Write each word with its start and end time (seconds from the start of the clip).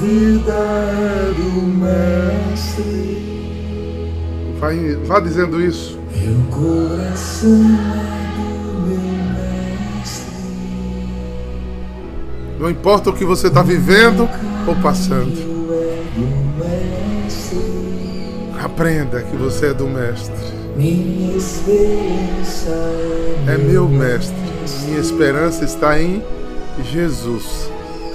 vida 0.00 0.52
é 0.52 1.32
do 1.34 1.62
Mestre. 1.62 3.20
Vai, 4.58 4.94
vá 5.04 5.20
dizendo 5.20 5.60
isso. 5.60 5.98
Meu 6.16 6.42
coração 6.50 7.50
é 7.50 8.34
do 8.36 8.42
meu 8.88 8.98
Mestre. 9.98 10.32
Não 12.58 12.70
importa 12.70 13.10
o 13.10 13.12
que 13.12 13.24
você 13.24 13.48
está 13.48 13.62
vivendo 13.62 14.28
ou 14.66 14.74
passando. 14.76 15.32
É. 15.38 16.00
Aprenda 18.64 19.22
que 19.22 19.36
você 19.36 19.66
é 19.66 19.74
do 19.74 19.86
Mestre. 19.86 20.34
Minha 20.76 21.36
esperança 21.36 22.70
é 23.46 23.54
É 23.54 23.58
meu 23.58 23.88
Mestre. 23.88 24.34
Minha 24.86 25.00
esperança 25.00 25.64
está 25.64 26.00
em 26.00 26.22
Jesus. 26.82 27.69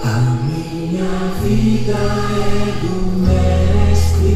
A 0.08 0.38
minha 0.46 1.18
vida 1.42 1.98
é 1.98 2.72
do 2.80 2.94
Mestre. 3.26 4.30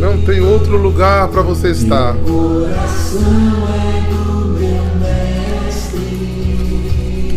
Não 0.00 0.22
tem 0.22 0.40
outro 0.40 0.78
lugar 0.78 1.28
para 1.28 1.42
você 1.42 1.68
estar. 1.68 2.14
Coração 2.14 3.20
é 3.68 4.00
do 4.10 4.46
meu 4.58 4.82
Mestre. 5.02 6.00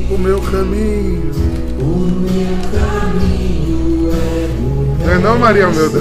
O 0.10 0.18
meu 0.18 0.40
caminho. 0.40 1.32
O 1.82 2.00
meu 2.08 2.55
caminho 2.72 4.10
é 4.14 4.48
do 4.55 5.05
Não 5.05 5.12
é 5.12 5.18
não, 5.20 5.38
Maria 5.38 5.66
Almeida? 5.66 6.00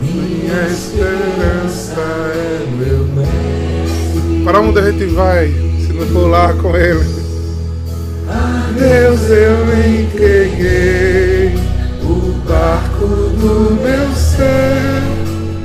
Minha 0.00 0.66
esperança 0.66 2.00
é 2.00 2.66
meu 2.74 3.04
Mestre. 3.08 4.44
Para 4.44 4.60
onde 4.62 4.78
a 4.78 4.90
gente 4.90 5.04
vai 5.12 5.48
se 5.48 5.92
não 5.92 6.06
for 6.06 6.28
lá 6.30 6.54
com 6.54 6.74
Ele? 6.74 7.21
Eu 9.32 9.64
entreguei 9.88 11.54
o 12.02 12.34
barco 12.46 13.06
do 13.06 13.78
meu 13.82 14.14
ser. 14.14 15.02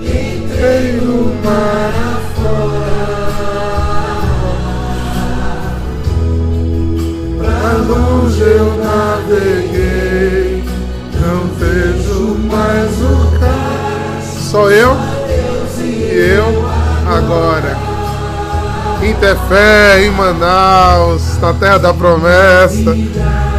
Entrei 0.02 1.02
no 1.02 1.36
mar 1.44 1.94
afora. 2.16 3.08
Pra 7.40 7.72
longe 7.94 8.42
eu 8.42 8.68
naveguei. 8.78 10.64
Não 11.20 11.40
vejo 11.60 12.38
mais 12.50 12.94
o 13.02 13.38
cais. 13.38 14.26
Só 14.50 14.72
eu 14.72 14.96
e 15.84 16.36
eu 16.38 16.66
agora. 17.06 17.76
Interfé 19.04 20.06
em 20.06 20.12
Manaus, 20.12 21.38
na 21.40 21.54
Terra 21.54 21.78
da 21.78 21.94
Promessa, 21.94 22.96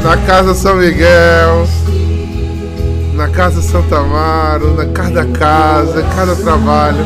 na 0.03 0.17
Casa 0.27 0.55
São 0.55 0.77
Miguel, 0.77 1.69
na 3.15 3.29
Casa 3.29 3.61
Santa 3.61 3.99
Amaro, 3.99 4.73
na 4.75 4.87
cada 4.87 5.27
casa, 5.27 6.03
cada 6.15 6.35
trabalho. 6.37 7.05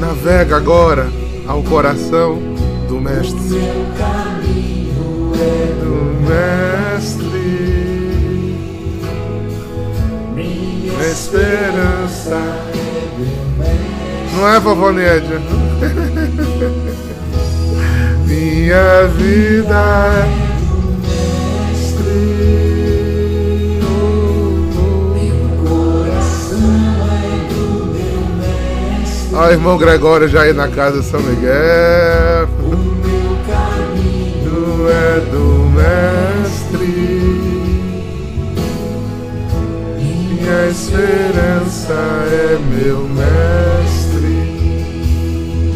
Navega 0.00 0.56
agora 0.56 1.06
ao 1.46 1.62
coração 1.62 2.40
do 2.88 2.98
Mestre. 3.00 3.60
Do 5.80 6.16
Mestre. 6.26 7.26
Minha 10.34 11.06
esperança. 11.06 12.40
Não 14.34 14.48
é, 14.48 14.58
vovó 14.60 14.92
Nédia? 14.92 15.40
Minha 18.26 19.06
vida 19.16 20.45
Ó, 29.46 29.50
irmão 29.50 29.78
Gregório 29.78 30.26
já 30.28 30.42
aí 30.42 30.52
na 30.52 30.66
casa 30.66 30.98
de 30.98 31.06
São 31.06 31.20
Miguel. 31.20 32.48
O 32.58 32.70
meu 33.06 33.36
caminho 33.46 34.88
é 34.88 35.20
do 35.30 35.70
mestre. 35.70 36.88
Minha 40.00 40.68
esperança 40.68 41.92
é 41.92 42.58
meu 42.74 43.06
mestre. 43.08 44.58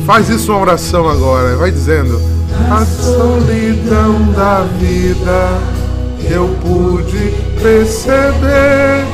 Faz 0.05 0.29
isso 0.29 0.51
uma 0.51 0.63
oração 0.63 1.09
agora, 1.09 1.55
vai 1.57 1.71
dizendo. 1.71 2.21
A 2.73 2.85
solidão 2.85 4.33
da 4.33 4.63
vida 4.81 5.61
eu 6.29 6.49
pude 6.61 7.33
perceber 7.63 9.05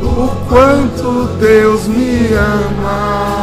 o 0.00 0.28
quanto 0.48 1.26
Deus 1.38 1.86
me 1.86 2.32
ama. 2.32 3.33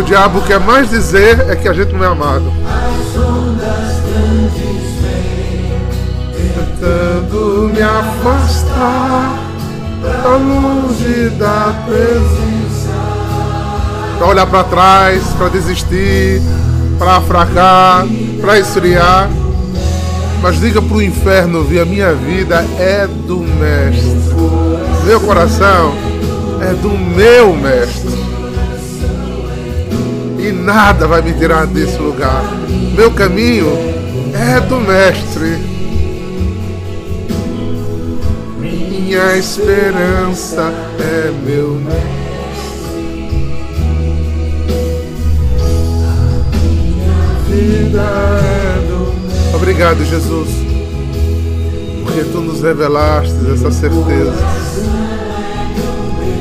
O 0.00 0.02
o 0.02 0.02
diabo 0.02 0.40
quer 0.40 0.58
mais 0.58 0.88
dizer 0.88 1.44
é 1.50 1.54
que 1.54 1.68
a 1.68 1.74
gente 1.74 1.92
não 1.92 2.02
é 2.02 2.06
amado. 2.06 2.50
as 2.64 3.22
ondas 3.22 4.00
grandes 4.08 4.94
vêm. 5.02 5.78
tentando 6.34 7.70
me 7.74 7.82
afastar 7.82 9.38
pra 10.00 10.36
longe 10.36 11.28
da 11.38 11.74
presença. 11.84 12.90
Pra 14.16 14.26
olhar 14.26 14.46
pra 14.46 14.64
trás, 14.64 15.22
pra 15.36 15.48
desistir, 15.48 16.40
pra 16.98 17.20
fracar, 17.20 18.06
pra 18.40 18.58
esfriar. 18.58 19.28
Mas 20.40 20.58
diga 20.60 20.80
pro 20.80 21.02
inferno 21.02 21.62
vir 21.62 21.80
a 21.80 21.84
minha 21.84 22.14
vida 22.14 22.64
é 22.78 23.06
do 23.06 23.40
mestre. 23.40 24.16
Meu 25.04 25.20
coração 25.20 25.92
é 26.62 26.72
do 26.72 26.88
meu 26.88 27.54
mestre. 27.54 28.09
Nada 30.52 31.06
vai 31.06 31.22
me 31.22 31.32
tirar 31.32 31.66
desse 31.66 31.98
lugar. 31.98 32.42
Meu 32.96 33.10
caminho 33.10 33.68
é 34.34 34.60
do 34.60 34.80
mestre. 34.80 35.58
Minha 38.58 39.36
esperança 39.36 40.72
é 40.98 41.30
meu 41.44 41.74
mestre. 41.74 42.20
É 47.92 48.88
do 48.88 49.56
Obrigado, 49.56 50.04
Jesus, 50.04 50.48
porque 52.04 52.24
tu 52.24 52.40
nos 52.40 52.62
revelaste 52.62 53.34
essa 53.52 53.70
certeza. 53.70 54.32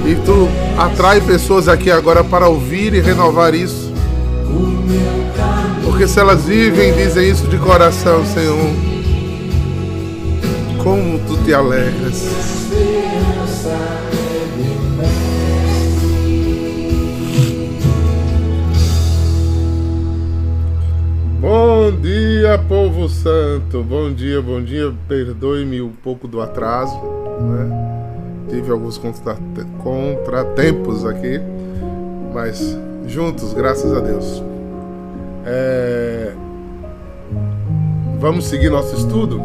E 0.06 0.16
tu 0.26 0.48
atrai 0.78 1.22
pessoas 1.22 1.68
aqui 1.68 1.92
agora 1.92 2.24
para 2.24 2.48
ouvir 2.48 2.94
e 2.94 3.00
renovar 3.00 3.54
isso. 3.54 3.79
Porque 6.00 6.14
se 6.14 6.18
elas 6.18 6.46
vivem 6.46 6.94
dizem 6.94 7.30
isso 7.30 7.46
de 7.50 7.58
coração, 7.58 8.26
Senhor, 8.26 8.56
como 10.82 11.20
tu 11.28 11.36
te 11.44 11.54
alegras. 11.54 12.24
Bom 21.42 21.92
dia, 22.02 22.58
povo 22.70 23.10
santo. 23.10 23.84
Bom 23.84 24.14
dia, 24.14 24.42
bom 24.42 24.64
dia. 24.64 24.94
Perdoe-me 25.06 25.82
um 25.82 25.92
pouco 25.92 26.30
do 26.30 26.40
atraso, 26.40 26.96
né? 27.42 28.48
Tive 28.50 28.72
alguns 28.72 28.98
contra- 28.98 29.36
contratempos 29.84 31.06
aqui, 31.06 31.42
mas 32.34 32.78
juntos, 33.06 33.54
graças 33.54 33.92
a 33.94 34.00
Deus. 34.00 34.49
É, 35.52 36.32
Vamos 38.20 38.46
seguir 38.46 38.70
nosso 38.70 38.96
estudo? 38.96 39.42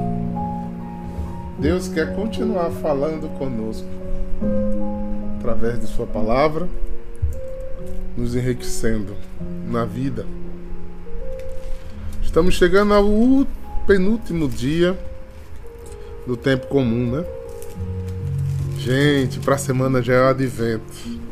Deus 1.59 1.89
quer 1.89 2.15
continuar 2.15 2.71
falando 2.71 3.27
conosco 3.39 3.89
através 5.39 5.81
de 5.81 5.87
Sua 5.87 6.07
palavra, 6.07 6.69
nos 8.19 8.37
enriquecendo 8.37 9.15
na 9.67 9.87
vida. 9.87 10.27
Estamos 12.23 12.55
chegando 12.57 12.93
ao 12.93 13.07
penúltimo 13.87 14.47
dia 14.47 14.99
do 16.27 16.37
tempo 16.37 16.67
comum, 16.67 17.13
né? 17.13 17.25
Gente, 18.77 19.39
para 19.39 19.55
a 19.55 19.59
semana 19.59 20.03
já 20.03 20.13
é 20.13 20.21
o 20.21 20.29
advento. 20.29 21.24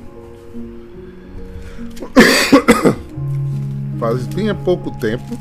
Faz 4.03 4.27
tinha 4.27 4.53
pouco 4.53 4.91
tempo 4.91 5.39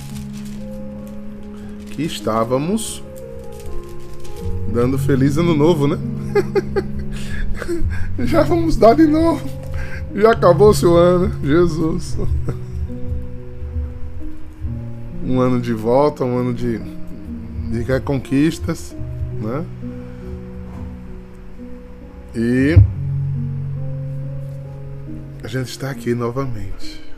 que 1.87 2.03
estávamos 2.03 3.03
dando 4.71 4.99
feliz 4.99 5.35
ano 5.35 5.55
novo, 5.55 5.87
né? 5.87 5.97
já 8.19 8.43
vamos 8.43 8.77
dar 8.77 8.93
de 8.93 9.07
novo. 9.07 9.41
Já 10.13 10.33
acabou-se 10.33 10.85
o 10.85 10.95
ano, 10.95 11.33
Jesus. 11.43 12.15
Um 15.25 15.39
ano 15.39 15.59
de 15.59 15.73
volta, 15.73 16.23
um 16.23 16.37
ano 16.37 16.53
de 16.53 16.79
de 17.71 17.81
reconquistas, 17.81 18.95
né? 19.41 19.65
E 22.35 22.75
a 25.43 25.47
gente 25.47 25.69
está 25.69 25.89
aqui 25.89 26.13
novamente. 26.13 27.10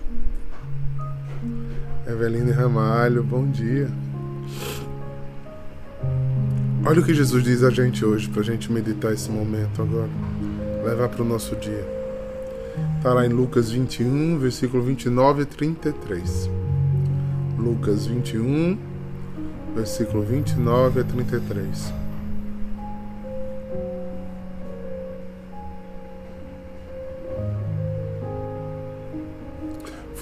Eveline 2.06 2.52
Ramalho, 2.52 3.24
bom 3.24 3.50
dia. 3.50 3.90
Olha 6.86 7.00
o 7.00 7.06
que 7.06 7.14
Jesus 7.14 7.42
diz 7.42 7.64
a 7.64 7.70
gente 7.70 8.04
hoje, 8.04 8.28
para 8.28 8.42
a 8.42 8.44
gente 8.44 8.70
meditar 8.70 9.14
esse 9.14 9.32
momento 9.32 9.82
agora, 9.82 10.10
levar 10.84 11.08
para 11.08 11.22
o 11.22 11.26
nosso 11.26 11.56
dia. 11.56 11.88
Está 12.98 13.14
lá 13.14 13.26
em 13.26 13.30
Lucas 13.30 13.72
21, 13.72 14.38
versículo 14.38 14.84
29 14.84 15.44
e 15.44 15.46
33. 15.46 16.50
Lucas 17.58 18.06
21, 18.06 18.78
versículo 19.74 20.24
29 20.24 21.00
a 21.00 21.04
33. 21.06 22.03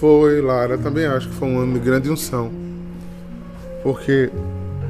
Foi, 0.01 0.41
Lara, 0.41 0.79
também 0.79 1.05
acho 1.05 1.29
que 1.29 1.35
foi 1.35 1.47
um 1.47 1.59
ano 1.59 1.73
de 1.73 1.79
grande 1.79 2.09
unção. 2.09 2.51
Porque 3.83 4.31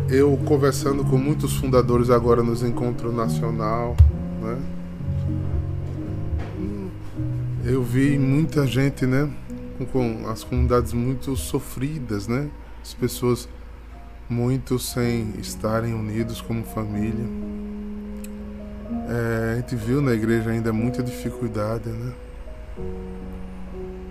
eu 0.09 0.39
conversando 0.45 1.03
com 1.03 1.17
muitos 1.17 1.53
fundadores 1.57 2.09
agora 2.09 2.41
nos 2.41 2.63
encontros 2.63 3.13
nacional, 3.13 3.97
né? 4.41 4.57
Eu 7.65 7.83
vi 7.83 8.17
muita 8.17 8.65
gente, 8.65 9.05
né? 9.05 9.29
Com 9.91 10.29
as 10.29 10.45
comunidades 10.45 10.93
muito 10.93 11.35
sofridas, 11.35 12.29
né? 12.29 12.49
As 12.81 12.93
pessoas 12.93 13.49
muito 14.29 14.79
sem 14.79 15.33
estarem 15.41 15.93
unidos 15.93 16.39
como 16.39 16.63
família. 16.63 17.25
É, 19.09 19.51
a 19.51 19.55
gente 19.57 19.75
viu 19.75 20.01
na 20.01 20.13
igreja 20.13 20.51
ainda 20.51 20.71
muita 20.71 21.03
dificuldade, 21.03 21.89
né? 21.89 22.13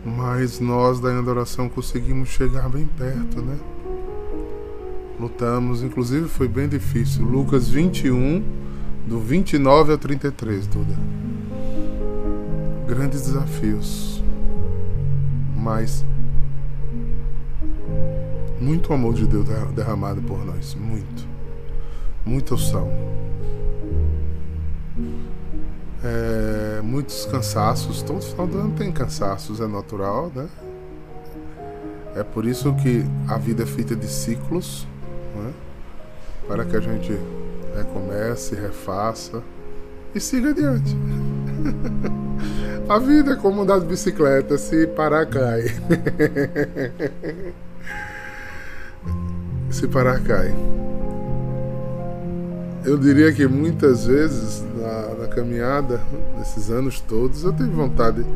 Mas 0.04 0.60
nós 0.60 1.00
da 1.00 1.16
adoração 1.18 1.68
conseguimos 1.68 2.30
chegar 2.30 2.68
bem 2.68 2.86
perto, 2.86 3.42
né? 3.42 3.58
Lutamos, 5.18 5.82
inclusive 5.82 6.28
foi 6.28 6.48
bem 6.48 6.68
difícil. 6.68 7.24
Lucas 7.24 7.68
21, 7.68 8.42
do 9.06 9.20
29 9.20 9.92
ao 9.92 9.98
33, 9.98 10.66
Duda. 10.66 10.96
Grandes 12.88 13.22
desafios. 13.22 14.24
Mas 15.56 16.04
muito 18.58 18.92
amor 18.94 19.14
de 19.14 19.26
Deus 19.26 19.46
derramado 19.74 20.22
por 20.22 20.44
nós. 20.44 20.74
Muito. 20.74 21.28
Muita 22.24 22.54
unção 22.54 22.88
é, 26.02 26.59
muitos 26.82 27.26
cansaços. 27.26 28.02
Todo 28.02 28.20
final 28.20 28.46
do 28.46 28.58
ano 28.58 28.72
tem 28.76 28.90
cansaços, 28.92 29.60
é 29.60 29.66
natural, 29.66 30.30
né? 30.34 30.48
É 32.14 32.24
por 32.24 32.44
isso 32.44 32.74
que 32.74 33.04
a 33.28 33.38
vida 33.38 33.62
é 33.62 33.66
feita 33.66 33.94
de 33.94 34.08
ciclos, 34.08 34.86
né? 35.34 35.52
para 36.46 36.64
que 36.64 36.76
a 36.76 36.80
gente 36.80 37.16
recomece, 37.76 38.56
refaça 38.56 39.42
e 40.14 40.20
siga 40.20 40.50
adiante. 40.50 40.96
a 42.88 42.98
vida 42.98 43.34
é 43.34 43.36
como 43.36 43.62
andar 43.62 43.78
de 43.78 43.86
bicicleta, 43.86 44.58
se 44.58 44.88
parar, 44.88 45.26
cai. 45.26 45.62
se 49.70 49.86
parar, 49.86 50.20
cai. 50.24 50.52
Eu 52.84 52.98
diria 52.98 53.32
que 53.32 53.46
muitas 53.46 54.06
vezes 54.06 54.64
na, 54.90 55.14
na 55.20 55.28
caminhada, 55.28 56.00
nesses 56.36 56.68
anos 56.70 57.00
todos, 57.00 57.44
eu 57.44 57.52
tive 57.52 57.70
vontade 57.70 58.26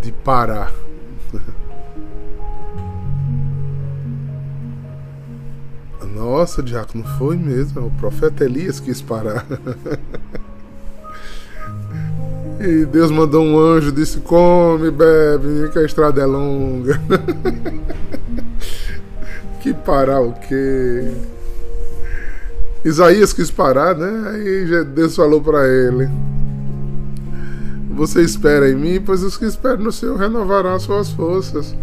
de 0.00 0.10
parar. 0.12 0.72
Nossa, 6.14 6.62
Diácono, 6.62 7.04
foi 7.18 7.36
mesmo. 7.36 7.86
O 7.86 7.90
profeta 7.92 8.44
Elias 8.44 8.80
quis 8.80 9.00
parar. 9.02 9.44
e 12.58 12.86
Deus 12.86 13.10
mandou 13.10 13.44
um 13.44 13.58
anjo, 13.58 13.92
disse: 13.92 14.20
Come, 14.20 14.90
bebe, 14.90 15.68
que 15.72 15.78
a 15.78 15.84
estrada 15.84 16.22
é 16.22 16.26
longa. 16.26 16.98
que 19.60 19.74
parar 19.74 20.20
o 20.20 20.32
quê? 20.32 21.12
Isaías 22.86 23.32
quis 23.32 23.50
parar, 23.50 23.96
né? 23.96 24.30
Aí 24.30 24.84
Deus 24.84 25.16
falou 25.16 25.42
para 25.42 25.66
ele: 25.66 26.08
Você 27.96 28.22
espera 28.22 28.70
em 28.70 28.76
mim, 28.76 29.02
pois 29.04 29.24
os 29.24 29.36
que 29.36 29.44
esperam 29.44 29.78
no 29.78 29.90
Senhor 29.90 30.16
renovarão 30.16 30.72
as 30.72 30.82
suas 30.82 31.10
forças. 31.10 31.74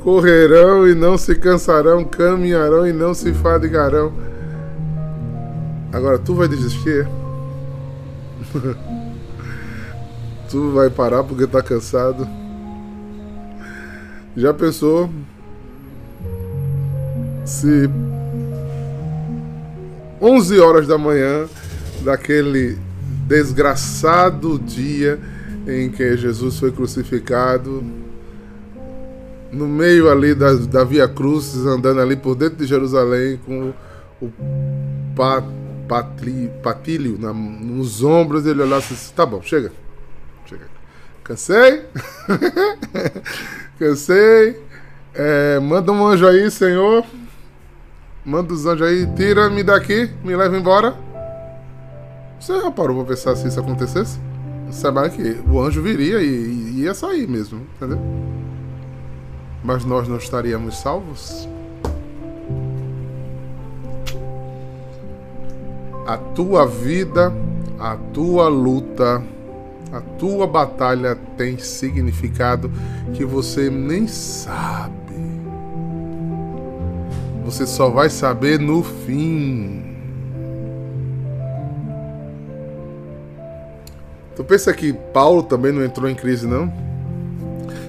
Correrão 0.00 0.88
e 0.88 0.96
não 0.96 1.16
se 1.16 1.36
cansarão, 1.36 2.04
caminharão 2.04 2.84
e 2.88 2.92
não 2.92 3.14
se 3.14 3.32
fadigarão. 3.32 4.12
Agora 5.92 6.18
tu 6.18 6.34
vai 6.34 6.48
desistir? 6.48 7.06
tu 10.50 10.72
vai 10.72 10.90
parar 10.90 11.22
porque 11.22 11.46
tá 11.46 11.62
cansado? 11.62 12.28
Já 14.36 14.52
pensou 14.52 15.08
se 17.44 17.88
11 20.20 20.58
horas 20.58 20.86
da 20.86 20.98
manhã 20.98 21.46
daquele 22.02 22.78
desgraçado 23.26 24.58
dia 24.58 25.18
em 25.66 25.90
que 25.90 26.16
Jesus 26.16 26.58
foi 26.58 26.72
crucificado, 26.72 27.84
no 29.52 29.66
meio 29.66 30.10
ali 30.10 30.34
da, 30.34 30.54
da 30.54 30.84
Via 30.84 31.08
Cruzes, 31.08 31.66
andando 31.66 32.00
ali 32.00 32.16
por 32.16 32.34
dentro 32.34 32.56
de 32.56 32.66
Jerusalém, 32.66 33.38
com 33.44 33.72
o 34.20 34.32
pat, 35.14 35.44
patilho 36.62 37.18
na, 37.18 37.32
nos 37.32 38.02
ombros, 38.02 38.46
ele 38.46 38.62
olhasse 38.62 38.94
assim: 38.94 39.12
tá 39.14 39.24
bom, 39.24 39.42
chega, 39.42 39.72
chega. 40.46 40.66
Cansei, 41.24 41.82
cansei, 43.78 44.62
é, 45.14 45.58
manda 45.60 45.92
um 45.92 46.06
anjo 46.06 46.26
aí, 46.26 46.50
Senhor. 46.50 47.04
Manda 48.28 48.52
os 48.52 48.66
anjos 48.66 48.86
aí, 48.86 49.06
tira-me 49.16 49.62
daqui, 49.62 50.10
me 50.22 50.36
leva 50.36 50.54
embora. 50.54 50.94
Você 52.38 52.60
já 52.60 52.70
parou 52.70 52.96
pra 52.96 53.14
pensar 53.14 53.34
se 53.34 53.48
isso 53.48 53.58
acontecesse? 53.58 54.20
Sabe 54.70 55.08
que 55.08 55.40
o 55.50 55.58
anjo 55.58 55.80
viria 55.80 56.20
e 56.20 56.82
ia 56.82 56.92
sair 56.92 57.26
mesmo, 57.26 57.66
entendeu? 57.74 57.98
Mas 59.64 59.82
nós 59.86 60.06
não 60.06 60.18
estaríamos 60.18 60.76
salvos? 60.76 61.48
A 66.06 66.18
tua 66.18 66.66
vida, 66.66 67.32
a 67.78 67.96
tua 68.12 68.46
luta, 68.48 69.24
a 69.90 70.02
tua 70.18 70.46
batalha 70.46 71.16
tem 71.38 71.56
significado 71.56 72.70
que 73.14 73.24
você 73.24 73.70
nem 73.70 74.06
sabe. 74.06 74.97
Você 77.48 77.66
só 77.66 77.88
vai 77.88 78.10
saber 78.10 78.60
no 78.60 78.82
fim. 78.82 79.82
Tu 84.36 84.44
pensa 84.44 84.70
que 84.74 84.92
Paulo 84.92 85.42
também 85.42 85.72
não 85.72 85.82
entrou 85.82 86.10
em 86.10 86.14
crise, 86.14 86.46
não? 86.46 86.70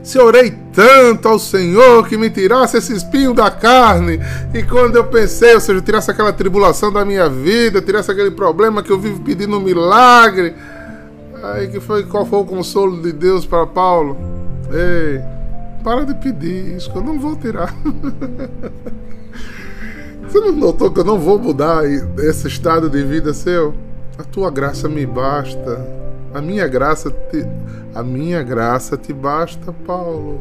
Se 0.01 0.18
orei 0.18 0.58
tanto 0.74 1.28
ao 1.28 1.38
Senhor 1.38 2.08
que 2.08 2.16
me 2.16 2.30
tirasse 2.30 2.78
esse 2.78 2.94
espinho 2.94 3.34
da 3.34 3.51
carne, 3.51 4.18
e 4.54 4.63
quando 4.63 4.96
eu 4.96 5.04
pensei, 5.04 5.56
ou 5.56 5.60
seja, 5.60 5.82
tirasse 5.82 6.10
aquela 6.10 6.32
tribulação 6.32 6.89
da 6.89 7.04
minha 7.04 7.30
vida, 7.30 7.82
tirasse 7.82 8.10
aquele 8.10 8.32
problema 8.32 8.82
que 8.82 8.89
eu 8.89 8.98
vivo 8.98 9.20
pedindo 9.20 9.58
um 9.58 9.62
milagre, 9.62 10.56
aí 11.44 11.68
que 11.68 11.82
foi 11.82 12.04
qual 12.06 12.25
foi 12.25 12.39
o 12.39 12.46
consolo 12.46 13.01
de 13.01 13.12
Deus 13.12 13.46
para 13.46 13.68
Paulo? 13.68 14.18
Ei, 14.72 15.22
para 15.89 16.05
de 16.05 16.13
pedir 16.13 16.75
isso, 16.75 16.91
que 16.91 16.98
eu 17.00 17.03
não 17.03 17.17
vou 17.17 17.36
tirar. 17.36 17.74
Você 20.22 20.39
não 20.39 20.51
notou 20.51 20.91
que 20.91 21.00
eu 21.00 21.03
não 21.03 21.17
vou 21.17 21.39
mudar 21.39 21.84
esse 22.19 22.48
estado 22.48 22.88
de 22.88 23.03
vida 23.03 23.34
seu? 23.34 23.74
A 24.15 24.24
tua 24.24 24.51
graça 24.51 24.88
me 24.88 25.03
basta. 25.03 25.84
A 26.31 26.39
minha 26.41 26.67
graça 26.67 27.10
te, 27.10 27.43
a 27.96 28.03
minha 28.03 28.43
graça 28.43 28.96
te 28.98 29.12
basta, 29.12 29.74
Paulo. 29.88 30.39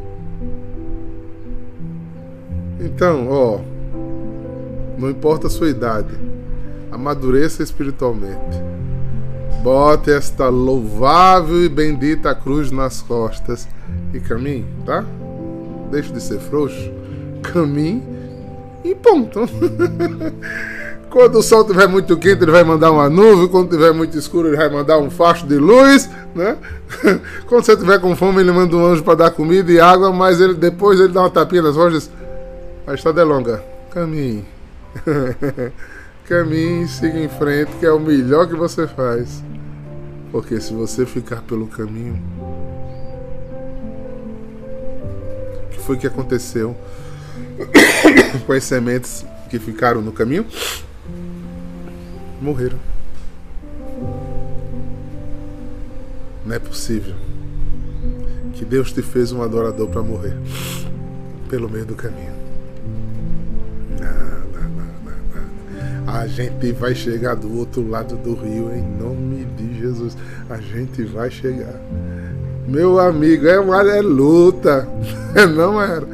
Então, 2.79 3.27
ó, 3.27 3.59
não 4.99 5.09
importa 5.09 5.47
a 5.47 5.49
sua 5.49 5.69
idade, 5.69 6.15
amadureça 6.91 7.63
espiritualmente. 7.63 8.61
Bote 9.63 10.11
esta 10.11 10.47
louvável 10.47 11.65
e 11.65 11.69
bendita 11.69 12.35
cruz 12.35 12.69
nas 12.69 13.01
costas 13.01 13.67
e 14.13 14.19
caminhe, 14.19 14.67
tá? 14.85 15.03
Deixe 15.91 16.11
de 16.11 16.21
ser 16.21 16.39
frouxo. 16.39 16.91
Caminhe 17.41 18.03
e 18.83 18.95
ponto. 18.95 19.41
Quando 21.09 21.39
o 21.39 21.41
sol 21.41 21.61
estiver 21.61 21.87
muito 21.87 22.15
quente, 22.17 22.43
ele 22.43 22.51
vai 22.51 22.63
mandar 22.63 22.91
uma 22.91 23.09
nuvem. 23.09 23.47
Quando 23.47 23.71
estiver 23.71 23.91
muito 23.91 24.17
escuro, 24.17 24.47
ele 24.47 24.57
vai 24.57 24.69
mandar 24.69 24.99
um 24.99 25.09
facho 25.09 25.47
de 25.47 25.57
luz, 25.57 26.07
né? 26.35 26.57
Quando 27.47 27.65
você 27.65 27.73
estiver 27.73 27.99
com 27.99 28.15
fome, 28.15 28.41
ele 28.41 28.51
manda 28.51 28.75
um 28.75 28.85
anjo 28.85 29.03
para 29.03 29.15
dar 29.15 29.31
comida 29.31 29.71
e 29.71 29.79
água, 29.79 30.11
mas 30.13 30.39
ele 30.39 30.53
depois 30.53 30.99
ele 30.99 31.11
dá 31.11 31.21
uma 31.21 31.29
tapinha 31.29 31.63
nas 31.63 31.75
rojas. 31.75 32.11
A 32.85 32.93
estrada 32.93 33.21
é 33.21 33.23
longa. 33.23 33.63
Caminhe. 33.89 34.45
Caminhe, 36.25 36.87
siga 36.87 37.19
em 37.19 37.27
frente, 37.27 37.71
que 37.79 37.85
é 37.87 37.91
o 37.91 37.99
melhor 37.99 38.47
que 38.47 38.55
você 38.55 38.85
faz. 38.85 39.43
Porque 40.31 40.61
se 40.61 40.73
você 40.73 41.07
ficar 41.07 41.41
pelo 41.41 41.65
caminho, 41.65 42.21
que 45.69 45.79
foi 45.79 45.97
que 45.97 46.07
aconteceu 46.07 46.75
com 48.45 48.53
as 48.53 48.63
sementes 48.63 49.25
que 49.49 49.59
ficaram 49.59 50.01
no 50.01 50.11
caminho? 50.11 50.45
Morreram. 52.41 52.79
Não 56.45 56.55
é 56.55 56.59
possível 56.59 57.15
que 58.53 58.65
Deus 58.65 58.91
te 58.91 59.01
fez 59.01 59.31
um 59.31 59.41
adorador 59.41 59.87
para 59.87 60.01
morrer 60.01 60.35
pelo 61.49 61.69
meio 61.69 61.85
do 61.85 61.95
caminho. 61.95 62.39
A 66.19 66.25
gente 66.25 66.71
vai 66.71 66.95
chegar 66.95 67.35
do 67.35 67.55
outro 67.55 67.87
lado 67.87 68.17
do 68.17 68.33
rio 68.33 68.71
em 68.73 68.81
nome 68.81 69.45
de 69.55 69.79
Jesus. 69.79 70.17
A 70.49 70.57
gente 70.57 71.03
vai 71.03 71.29
chegar. 71.29 71.79
Meu 72.67 72.99
amigo, 72.99 73.47
é, 73.47 73.59
uma, 73.59 73.81
é 73.83 74.01
luta. 74.01 74.87
Não 75.55 75.81
era. 75.81 76.07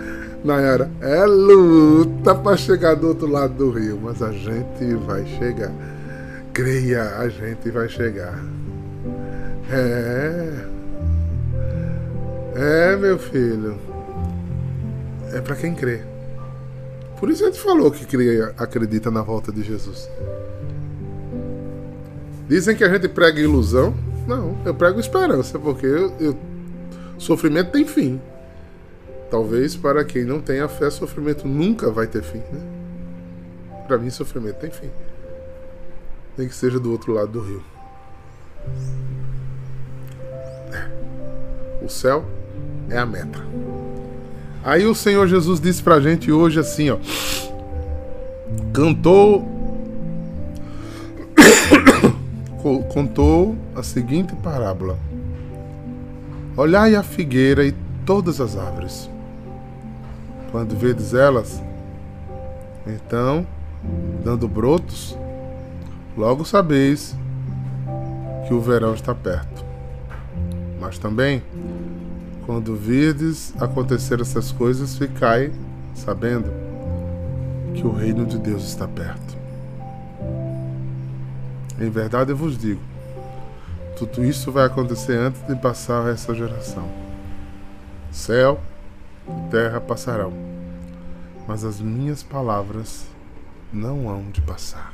Não 0.44 0.60
era. 0.60 0.92
É 1.02 1.26
luta 1.26 2.36
para 2.36 2.56
chegar 2.56 2.96
do 2.96 3.08
outro 3.08 3.28
lado 3.28 3.54
do 3.54 3.72
rio. 3.72 4.00
Mas 4.02 4.22
a 4.22 4.32
gente 4.32 4.94
vai 5.06 5.26
chegar. 5.26 5.72
Creia, 6.54 7.18
a 7.18 7.28
gente 7.28 7.70
vai 7.72 7.90
chegar. 7.90 8.40
É. 9.72 10.66
É, 12.56 12.96
meu 12.96 13.18
filho. 13.18 13.78
É 15.34 15.42
para 15.42 15.56
quem 15.56 15.74
crê. 15.74 16.02
Por 17.20 17.30
isso 17.30 17.44
a 17.44 17.48
gente 17.48 17.60
falou 17.60 17.90
que 17.92 18.06
acredita 18.58 19.10
na 19.10 19.22
volta 19.22 19.52
de 19.52 19.64
Jesus. 19.64 20.10
Dizem 22.48 22.76
que 22.76 22.84
a 22.84 22.90
gente 22.90 23.08
prega 23.08 23.40
ilusão. 23.40 23.94
Não, 24.28 24.58
eu 24.66 24.74
prego 24.74 25.00
esperança, 25.00 25.58
porque 25.58 25.86
eu, 25.86 26.14
eu, 26.20 26.38
sofrimento 27.18 27.72
tem 27.72 27.86
fim. 27.86 28.22
Talvez 29.36 29.76
para 29.76 30.06
quem 30.06 30.24
não 30.24 30.40
tenha 30.40 30.66
fé, 30.70 30.90
sofrimento 30.90 31.46
nunca 31.46 31.92
vai 31.92 32.08
ter 32.08 32.24
fim. 32.24 32.38
Né? 32.38 32.62
Para 33.86 33.98
mim, 33.98 34.10
sofrimento 34.10 34.56
tem 34.60 34.72
fim. 34.72 34.90
Nem 36.38 36.48
que 36.48 36.56
seja 36.56 36.80
do 36.80 36.90
outro 36.90 37.12
lado 37.12 37.34
do 37.34 37.42
rio. 37.42 37.62
É. 40.72 41.84
O 41.84 41.90
céu 41.90 42.24
é 42.90 42.98
a 42.98 43.06
meta. 43.06 43.46
Aí 44.64 44.86
o 44.86 44.96
Senhor 44.96 45.28
Jesus 45.28 45.60
disse 45.60 45.84
pra 45.84 46.00
gente 46.00 46.32
hoje 46.32 46.58
assim, 46.58 46.90
ó. 46.90 46.98
Cantou 48.72 49.46
contou 52.88 53.54
a 53.76 53.84
seguinte 53.84 54.34
parábola: 54.38 54.98
Olhai 56.56 56.96
a 56.96 57.04
figueira 57.04 57.66
e 57.66 57.76
todas 58.06 58.40
as 58.40 58.56
árvores. 58.56 59.14
Quando 60.52 60.76
vedes 60.76 61.14
elas, 61.14 61.62
então, 62.88 63.46
dando 64.24 64.48
brotos, 64.48 65.18
logo 66.18 66.46
sabeis 66.46 67.16
que 68.48 68.54
o 68.54 68.62
verão 68.62 68.94
está 68.94 69.14
perto. 69.14 69.66
Mas 70.80 70.98
também 70.98 71.42
quando 72.46 72.76
virdes 72.76 73.54
acontecer 73.60 74.22
essas 74.22 74.52
coisas, 74.52 74.98
ficai 74.98 75.52
sabendo 75.96 76.52
que 77.74 77.86
o 77.86 77.92
reino 77.92 78.26
de 78.26 78.38
Deus 78.38 78.64
está 78.68 78.88
perto. 78.88 79.36
Em 81.80 81.90
verdade 81.90 82.32
eu 82.32 82.38
vos 82.38 82.58
digo: 82.58 82.82
tudo 83.98 84.24
isso 84.24 84.52
vai 84.52 84.66
acontecer 84.66 85.18
antes 85.18 85.42
de 85.48 85.56
passar 85.56 86.08
essa 86.08 86.36
geração. 86.36 86.88
Céu 88.12 88.60
terra 89.50 89.80
passarão, 89.80 90.34
mas 91.48 91.64
as 91.64 91.80
minhas 91.80 92.24
palavras 92.24 93.06
não 93.72 94.10
hão 94.10 94.24
de 94.32 94.42
passar. 94.42 94.94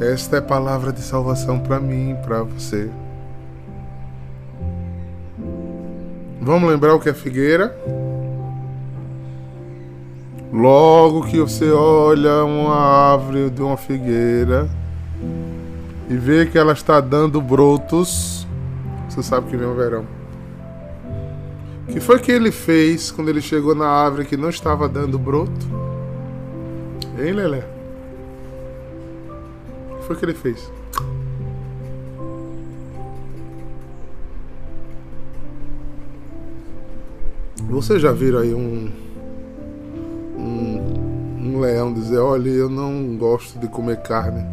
Esta 0.00 0.36
é 0.36 0.40
palavra 0.40 0.92
de 0.92 1.00
salvação 1.00 1.58
para 1.58 1.80
mim 1.80 2.12
e 2.12 2.14
para 2.16 2.42
você. 2.42 2.90
Vamos 6.40 6.70
lembrar 6.70 6.94
o 6.94 7.00
que 7.00 7.08
é 7.08 7.14
figueira? 7.14 7.76
Logo 10.52 11.26
que 11.26 11.40
você 11.40 11.70
olha 11.70 12.44
uma 12.44 12.76
árvore 12.76 13.50
de 13.50 13.62
uma 13.62 13.76
figueira 13.76 14.68
e 16.08 16.16
vê 16.16 16.46
que 16.46 16.56
ela 16.56 16.72
está 16.72 17.00
dando 17.00 17.40
brotos, 17.40 18.46
você 19.08 19.22
sabe 19.22 19.48
que 19.50 19.56
vem 19.56 19.66
o 19.66 19.74
verão. 19.74 20.15
Que 21.88 22.00
foi 22.00 22.18
que 22.18 22.32
ele 22.32 22.50
fez 22.50 23.10
quando 23.10 23.28
ele 23.28 23.40
chegou 23.40 23.74
na 23.74 23.86
árvore 23.86 24.24
que 24.26 24.36
não 24.36 24.50
estava 24.50 24.88
dando 24.88 25.18
broto? 25.18 25.66
Hein, 27.18 27.32
Lelé? 27.32 27.64
O 29.90 29.96
que 29.96 30.06
foi 30.06 30.16
que 30.16 30.24
ele 30.24 30.34
fez? 30.34 30.70
Vocês 37.68 38.00
já 38.00 38.10
viram 38.10 38.38
aí 38.38 38.54
um, 38.54 38.90
um, 40.38 41.42
um 41.42 41.60
leão 41.60 41.92
dizer: 41.92 42.18
Olha, 42.18 42.48
eu 42.48 42.68
não 42.68 43.16
gosto 43.16 43.58
de 43.58 43.68
comer 43.68 43.98
carne. 44.02 44.44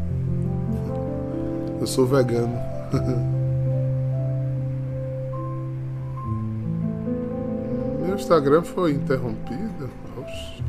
Eu 1.79 1.87
sou 1.87 2.05
vegano. 2.05 2.57
Instagram 8.23 8.63
foi 8.63 8.93
interrompido. 8.93 9.89
Oxi. 10.17 10.63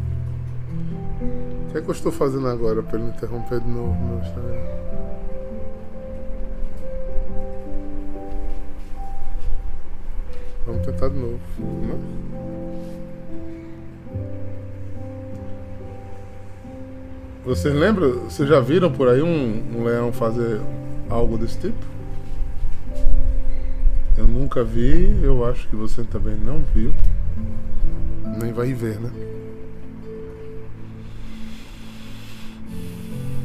O 1.69 1.71
que 1.71 1.79
é 1.79 1.81
que 1.81 1.89
eu 1.89 1.93
estou 1.93 2.11
fazendo 2.11 2.49
agora 2.49 2.83
para 2.83 2.99
ele 2.99 3.09
interromper 3.09 3.61
de 3.61 3.69
novo 3.69 3.95
meu 3.95 4.19
Instagram? 4.19 4.65
Vamos 10.67 10.85
tentar 10.85 11.09
de 11.09 11.15
novo. 11.15 11.39
Não? 11.61 12.25
Vocês 17.45 17.73
lembram? 17.73 18.25
Vocês 18.25 18.49
já 18.49 18.59
viram 18.59 18.91
por 18.91 19.09
aí 19.09 19.23
um, 19.23 19.79
um 19.79 19.85
leão 19.85 20.13
fazer 20.13 20.61
algo 21.09 21.39
desse 21.39 21.59
tipo? 21.59 21.87
Eu 24.17 24.27
nunca 24.27 24.65
vi, 24.65 25.21
eu 25.23 25.45
acho 25.45 25.69
que 25.69 25.77
você 25.77 26.03
também 26.03 26.35
não 26.35 26.61
viu. 26.75 26.93
Nem 28.41 28.53
vai 28.53 28.73
ver, 28.73 28.99
né? 29.01 29.11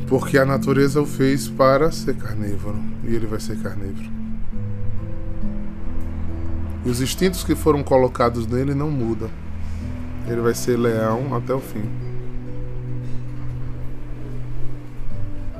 Porque 0.07 0.39
a 0.39 0.45
natureza 0.45 0.99
o 1.01 1.05
fez 1.05 1.47
para 1.47 1.91
ser 1.91 2.15
carnívoro. 2.15 2.79
E 3.03 3.15
ele 3.15 3.27
vai 3.27 3.39
ser 3.39 3.57
carnívoro. 3.59 4.09
E 6.83 6.89
os 6.89 6.99
instintos 6.99 7.43
que 7.43 7.53
foram 7.53 7.83
colocados 7.83 8.47
nele 8.47 8.73
não 8.73 8.89
mudam. 8.89 9.29
Ele 10.27 10.41
vai 10.41 10.55
ser 10.55 10.77
leão 10.77 11.35
até 11.35 11.53
o 11.53 11.59
fim. 11.59 11.83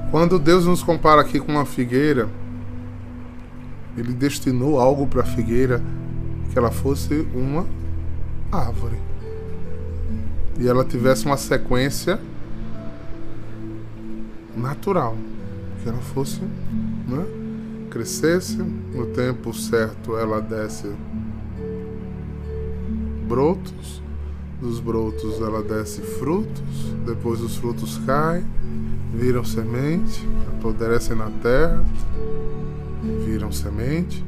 Quando 0.10 0.40
Deus 0.40 0.66
nos 0.66 0.82
compara 0.82 1.22
aqui 1.22 1.40
com 1.40 1.52
uma 1.52 1.66
figueira, 1.66 2.28
Ele 3.96 4.14
destinou 4.14 4.80
algo 4.80 5.06
para 5.06 5.22
a 5.22 5.26
figueira 5.26 5.82
que 6.52 6.58
ela 6.58 6.72
fosse 6.72 7.28
uma 7.36 7.68
árvore 8.51 8.98
e 10.60 10.68
ela 10.68 10.84
tivesse 10.84 11.25
uma 11.25 11.38
sequência 11.38 12.20
natural, 14.56 15.15
que 15.82 15.89
ela 15.89 16.00
fosse, 16.00 16.41
né, 16.41 17.25
crescesse 17.89 18.58
no 18.58 19.06
tempo 19.08 19.53
certo, 19.53 20.18
ela 20.18 20.41
desse 20.41 20.91
brotos, 23.27 24.01
dos 24.60 24.79
brotos 24.79 25.39
ela 25.39 25.63
desce 25.63 26.01
frutos, 26.01 26.94
depois 27.06 27.39
os 27.39 27.56
frutos 27.56 27.98
caem 28.06 28.44
viram 29.13 29.44
semente, 29.44 30.27
apodrecem 30.48 31.15
na 31.15 31.29
terra, 31.41 31.84
viram 33.25 33.51
semente, 33.51 34.24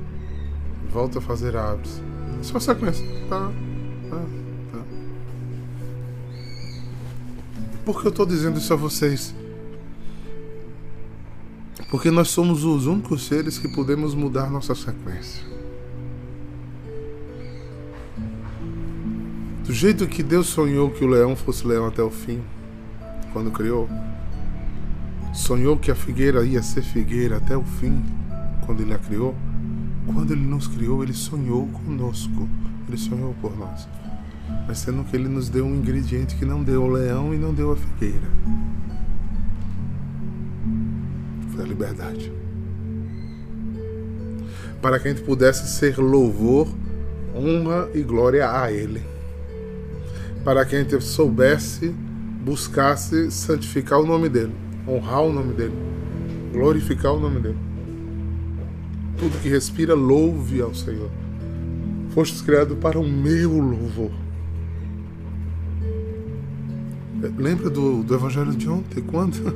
volta 0.92 1.20
a 1.20 1.22
fazer 1.22 1.56
árvores. 1.56 2.02
Só 2.42 2.60
sequência. 2.60 3.06
Tá, 3.30 3.52
tá. 4.72 4.84
Por 7.86 8.02
que 8.02 8.08
eu 8.08 8.12
estou 8.12 8.26
dizendo 8.26 8.58
isso 8.58 8.74
a 8.74 8.76
vocês? 8.76 9.34
Porque 11.90 12.10
nós 12.10 12.30
somos 12.30 12.64
os 12.64 12.86
únicos 12.86 13.26
seres 13.26 13.58
que 13.58 13.68
podemos 13.68 14.14
mudar 14.14 14.50
nossa 14.50 14.74
sequência. 14.76 15.44
Do 19.66 19.74
jeito 19.74 20.08
que 20.08 20.24
Deus 20.24 20.48
sonhou 20.48 20.90
que 20.92 21.04
o 21.04 21.08
leão 21.08 21.36
fosse 21.36 21.66
leão 21.66 21.86
até 21.86 22.02
o 22.02 22.10
fim, 22.10 22.42
quando 23.34 23.52
criou, 23.52 23.90
sonhou 25.34 25.78
que 25.78 25.92
a 25.92 25.96
figueira 25.96 26.46
ia 26.46 26.62
ser 26.62 26.82
figueira 26.82 27.38
até 27.38 27.56
o 27.56 27.64
fim, 27.64 28.04
quando 28.66 28.82
Ele 28.82 28.94
a 28.94 28.98
criou. 28.98 29.36
Quando 30.06 30.32
Ele 30.32 30.42
nos 30.42 30.68
criou, 30.68 31.04
Ele 31.04 31.14
sonhou 31.14 31.68
conosco, 31.68 32.50
Ele 32.88 32.98
sonhou 32.98 33.36
por 33.42 33.58
nós. 33.58 33.88
Mas 34.68 34.80
sendo 34.80 35.04
que 35.04 35.16
Ele 35.16 35.28
nos 35.28 35.50
deu 35.50 35.66
um 35.66 35.76
ingrediente 35.76 36.36
que 36.36 36.46
não 36.46 36.64
deu 36.64 36.84
o 36.84 36.90
leão 36.90 37.34
e 37.34 37.38
não 37.38 37.54
deu 37.54 37.72
a 37.72 37.76
figueira 37.76 38.28
foi 41.52 41.64
a 41.64 41.68
liberdade. 41.68 42.32
Para 44.82 45.00
que 45.00 45.08
a 45.08 45.14
gente 45.14 45.24
pudesse 45.24 45.68
ser 45.68 45.98
louvor, 45.98 46.68
honra 47.36 47.90
e 47.94 48.02
glória 48.02 48.50
a 48.50 48.72
Ele. 48.72 49.02
Para 50.44 50.66
que 50.66 50.76
a 50.76 50.80
gente 50.80 51.00
soubesse, 51.02 51.94
buscasse 52.44 53.30
santificar 53.30 54.00
o 54.00 54.06
nome 54.06 54.28
dEle, 54.28 54.56
honrar 54.88 55.22
o 55.22 55.32
nome 55.32 55.54
dEle, 55.54 55.76
glorificar 56.52 57.14
o 57.14 57.20
nome 57.20 57.40
dEle. 57.40 57.58
Tudo 59.20 59.40
que 59.40 59.50
respira, 59.50 59.94
louve 59.94 60.62
ao 60.62 60.74
Senhor. 60.74 61.12
Fostes 62.10 62.42
criado 62.42 62.76
para 62.76 63.00
o 63.00 63.08
meu 63.08 63.52
louvor. 63.60 64.12
Lembra 67.38 67.70
do, 67.70 68.04
do 68.04 68.16
Evangelho 68.16 68.52
de 68.52 68.68
ontem? 68.68 69.02
Quando? 69.02 69.38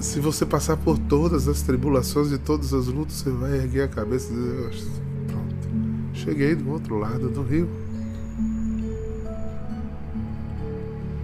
se 0.00 0.18
você 0.18 0.44
passar 0.44 0.76
por 0.76 0.98
todas 0.98 1.46
as 1.46 1.62
tribulações 1.62 2.32
e 2.32 2.38
todas 2.38 2.74
as 2.74 2.88
lutas, 2.88 3.14
você 3.14 3.30
vai 3.30 3.56
erguer 3.56 3.82
a 3.82 3.88
cabeça 3.88 4.32
e 4.32 4.36
dizer: 4.36 4.90
Pronto, 5.28 5.68
cheguei 6.14 6.54
do 6.54 6.70
outro 6.70 6.98
lado 6.98 7.28
do 7.28 7.42
rio. 7.42 7.68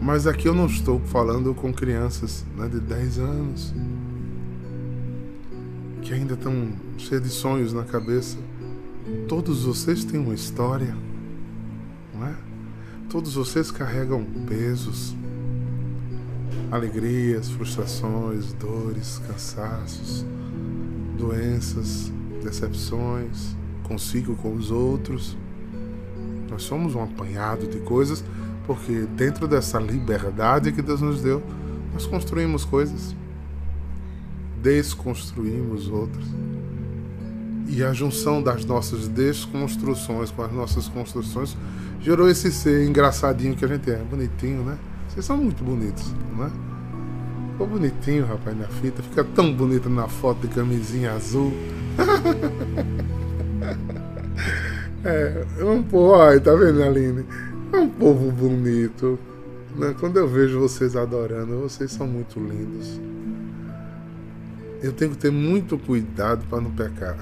Mas 0.00 0.26
aqui 0.26 0.46
eu 0.46 0.54
não 0.54 0.66
estou 0.66 1.00
falando 1.00 1.52
com 1.52 1.72
crianças 1.72 2.44
né, 2.56 2.68
de 2.68 2.80
10 2.80 3.18
anos 3.18 3.74
que 6.08 6.14
ainda 6.14 6.32
estão 6.32 6.72
cheias 6.96 7.22
de 7.22 7.28
sonhos 7.28 7.74
na 7.74 7.84
cabeça. 7.84 8.38
Todos 9.28 9.64
vocês 9.64 10.04
têm 10.04 10.18
uma 10.18 10.34
história? 10.34 10.96
Todos 13.08 13.36
vocês 13.36 13.70
carregam 13.70 14.22
pesos 14.46 15.16
alegrias, 16.70 17.48
frustrações, 17.48 18.52
dores, 18.52 19.18
cansaços, 19.26 20.26
doenças, 21.16 22.12
decepções, 22.44 23.56
consigo 23.84 24.36
com 24.36 24.54
os 24.54 24.70
outros. 24.70 25.38
Nós 26.50 26.64
somos 26.64 26.94
um 26.94 27.02
apanhado 27.02 27.66
de 27.66 27.78
coisas 27.80 28.22
porque 28.66 29.06
dentro 29.16 29.48
dessa 29.48 29.78
liberdade 29.78 30.70
que 30.70 30.82
Deus 30.82 31.00
nos 31.00 31.22
deu, 31.22 31.42
nós 31.94 32.06
construímos 32.06 32.66
coisas, 32.66 33.16
desconstruímos 34.62 35.88
outras. 35.88 36.26
E 37.66 37.82
a 37.82 37.94
junção 37.94 38.42
das 38.42 38.66
nossas 38.66 39.08
desconstruções 39.08 40.30
com 40.30 40.42
as 40.42 40.52
nossas 40.52 40.88
construções 40.88 41.56
gerou 42.00 42.28
esse 42.28 42.52
ser 42.52 42.86
engraçadinho 42.86 43.56
que 43.56 43.64
a 43.64 43.68
gente 43.68 43.90
é, 43.90 43.96
bonitinho, 43.96 44.62
né? 44.62 44.78
Vocês 45.08 45.24
são 45.24 45.36
muito 45.36 45.64
bonitos, 45.64 46.14
não 46.36 46.46
é? 46.46 46.50
Ficou 47.52 47.66
bonitinho, 47.66 48.24
rapaz, 48.24 48.56
na 48.56 48.68
fita. 48.68 49.02
Fica 49.02 49.24
tão 49.24 49.52
bonito 49.52 49.90
na 49.90 50.06
foto 50.06 50.46
de 50.46 50.54
camisinha 50.54 51.12
azul. 51.12 51.52
é, 55.04 55.44
é 55.58 55.64
um 55.64 55.82
povo, 55.82 56.14
ai, 56.14 56.38
tá 56.38 56.54
vendo, 56.54 56.82
Aline? 56.82 57.26
É 57.72 57.78
um 57.78 57.88
povo 57.88 58.30
bonito. 58.30 59.18
Né? 59.76 59.94
Quando 59.98 60.18
eu 60.18 60.28
vejo 60.28 60.60
vocês 60.60 60.94
adorando, 60.94 61.60
vocês 61.60 61.90
são 61.90 62.06
muito 62.06 62.38
lindos. 62.38 63.00
Eu 64.80 64.92
tenho 64.92 65.10
que 65.10 65.18
ter 65.18 65.32
muito 65.32 65.76
cuidado 65.76 66.46
para 66.48 66.60
não 66.60 66.70
pecar. 66.70 67.16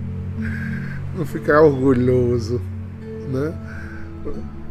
não 1.16 1.24
ficar 1.24 1.62
orgulhoso, 1.62 2.60
né? 3.30 3.54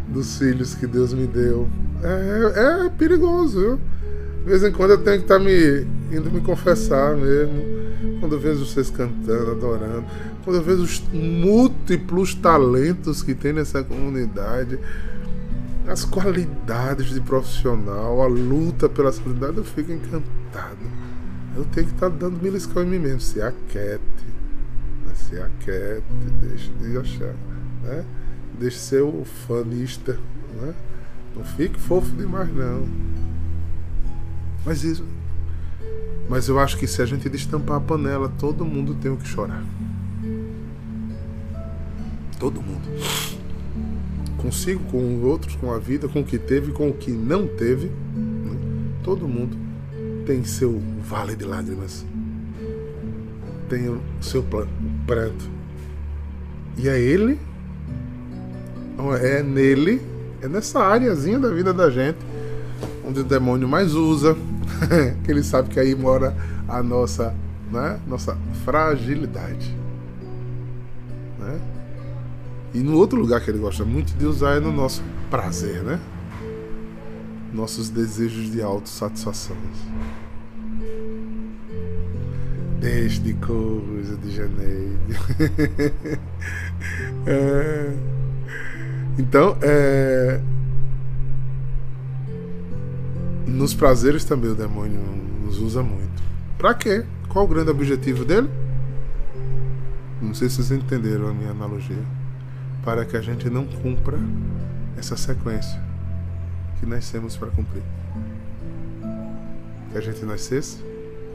Dos 0.08 0.38
filhos 0.38 0.76
que 0.76 0.86
Deus 0.86 1.14
me 1.14 1.28
deu. 1.28 1.68
É, 2.04 2.86
é 2.86 2.90
perigoso, 2.90 3.60
viu? 3.60 3.80
De 4.44 4.50
vez 4.50 4.64
em 4.64 4.72
quando 4.72 4.92
eu 4.92 4.98
tenho 4.98 5.18
que 5.18 5.24
estar 5.24 5.38
tá 5.38 5.44
me 5.44 5.86
indo 6.12 6.32
me 6.32 6.42
confessar 6.42 7.16
mesmo. 7.16 7.80
Quando 8.20 8.36
eu 8.36 8.40
vejo 8.40 8.66
vocês 8.66 8.90
cantando, 8.90 9.52
adorando, 9.52 10.06
quando 10.44 10.58
eu 10.58 10.64
vejo 10.64 10.84
os 10.84 11.02
múltiplos 11.14 12.34
talentos 12.34 13.22
que 13.22 13.34
tem 13.34 13.54
nessa 13.54 13.84
comunidade, 13.84 14.80
as 15.88 16.06
qualidades 16.06 17.14
de 17.14 17.22
profissional, 17.22 18.22
a 18.22 18.28
luta 18.28 18.88
pela 18.88 19.12
qualidade, 19.12 19.58
eu 19.58 19.64
fico 19.64 19.92
encantado. 19.92 20.78
Eu 21.56 21.66
tenho 21.66 21.88
que 21.88 21.94
estar 21.94 22.10
tá 22.10 22.16
dando 22.16 22.38
beliscão 22.40 22.84
em 22.84 22.88
mim 22.88 23.00
mesmo. 23.00 23.22
Se 23.22 23.42
aquiete, 23.42 24.02
né? 25.06 25.14
se 25.16 25.36
aquiete, 25.38 26.04
deixe 26.42 26.72
de 26.74 26.98
achar, 26.98 27.36
né? 27.84 28.06
Deixe 28.60 28.78
ser 28.78 29.02
o 29.02 29.24
fanista, 29.48 30.20
né? 30.62 30.74
Não 31.36 31.46
fique 31.46 31.80
fofo 31.80 32.14
demais, 32.16 32.54
não. 32.54 32.86
Mas 34.66 34.84
isso. 34.84 35.06
Mas 36.30 36.48
eu 36.50 36.60
acho 36.60 36.78
que 36.78 36.86
se 36.86 37.02
a 37.02 37.06
gente 37.06 37.30
destampar 37.30 37.78
a 37.78 37.80
panela, 37.80 38.28
todo 38.28 38.66
mundo 38.66 38.94
tem 38.96 39.10
o 39.10 39.18
que 39.18 39.28
chorar. 39.28 39.64
Todo 42.38 42.62
mundo. 42.62 42.88
Consigo, 44.38 44.84
com 44.92 45.18
os 45.18 45.24
outros, 45.24 45.56
com 45.56 45.74
a 45.74 45.80
vida, 45.80 46.08
com 46.08 46.20
o 46.20 46.24
que 46.24 46.38
teve, 46.38 46.72
com 46.72 46.90
o 46.90 46.94
que 46.94 47.12
não 47.12 47.48
teve. 47.48 47.88
Né? 47.88 48.58
Todo 49.04 49.28
mundo 49.28 49.58
tem 50.26 50.44
seu 50.44 50.82
vale 51.02 51.36
de 51.36 51.46
lágrimas. 51.46 52.06
Tem 53.70 53.88
o 53.88 54.02
seu 54.22 54.44
pranto. 54.44 55.50
E 56.78 56.88
é 56.88 57.00
ele, 57.00 57.40
é 59.16 59.42
nele 59.42 60.02
é 60.42 60.48
nessa 60.48 60.80
áreazinha 60.80 61.40
da 61.40 61.50
vida 61.50 61.74
da 61.74 61.90
gente 61.90 62.18
onde 63.10 63.22
o 63.22 63.24
demônio 63.24 63.68
mais 63.68 63.96
usa, 63.96 64.38
que 65.26 65.32
ele 65.32 65.44
sabe 65.44 65.70
que 65.70 65.80
aí 65.80 65.96
mora 65.96 66.36
a 66.68 66.84
nossa, 66.84 67.34
né, 67.72 68.00
nossa 68.08 68.38
fragilidade. 68.64 69.76
Né? 71.40 71.60
E 72.74 72.80
no 72.80 72.96
outro 72.98 73.20
lugar 73.20 73.42
que 73.42 73.50
ele 73.50 73.58
gosta 73.58 73.84
muito 73.84 74.14
de 74.14 74.26
usar 74.26 74.58
é 74.58 74.60
no 74.60 74.72
nosso 74.72 75.02
prazer, 75.30 75.82
né? 75.82 76.00
Nossos 77.52 77.90
desejos 77.90 78.52
de 78.52 78.62
autossatisfação. 78.62 79.58
Desde 82.80 83.34
coisa 83.34 84.16
de 84.18 84.32
janeiro. 84.32 85.00
é... 87.26 88.19
Então, 89.20 89.58
é... 89.62 90.40
nos 93.46 93.74
prazeres 93.74 94.24
também 94.24 94.50
o 94.50 94.56
demônio 94.56 94.98
nos 95.44 95.60
usa 95.60 95.84
muito. 95.84 96.24
Para 96.58 96.74
quê? 96.74 97.04
Qual 97.28 97.44
o 97.44 97.48
grande 97.48 97.70
objetivo 97.70 98.24
dele? 98.24 98.50
Não 100.22 100.34
sei 100.34 100.48
se 100.48 100.64
vocês 100.64 100.72
entenderam 100.72 101.28
a 101.28 101.34
minha 101.34 101.52
analogia. 101.52 102.02
Para 102.82 103.04
que 103.04 103.18
a 103.18 103.22
gente 103.22 103.50
não 103.50 103.66
cumpra 103.66 104.18
essa 104.98 105.18
sequência 105.18 105.84
que 106.80 106.86
nascemos 106.86 107.36
para 107.36 107.50
cumprir. 107.50 107.84
Que 109.92 109.98
a 109.98 110.02
gente 110.02 110.24
nascesse, 110.24 110.82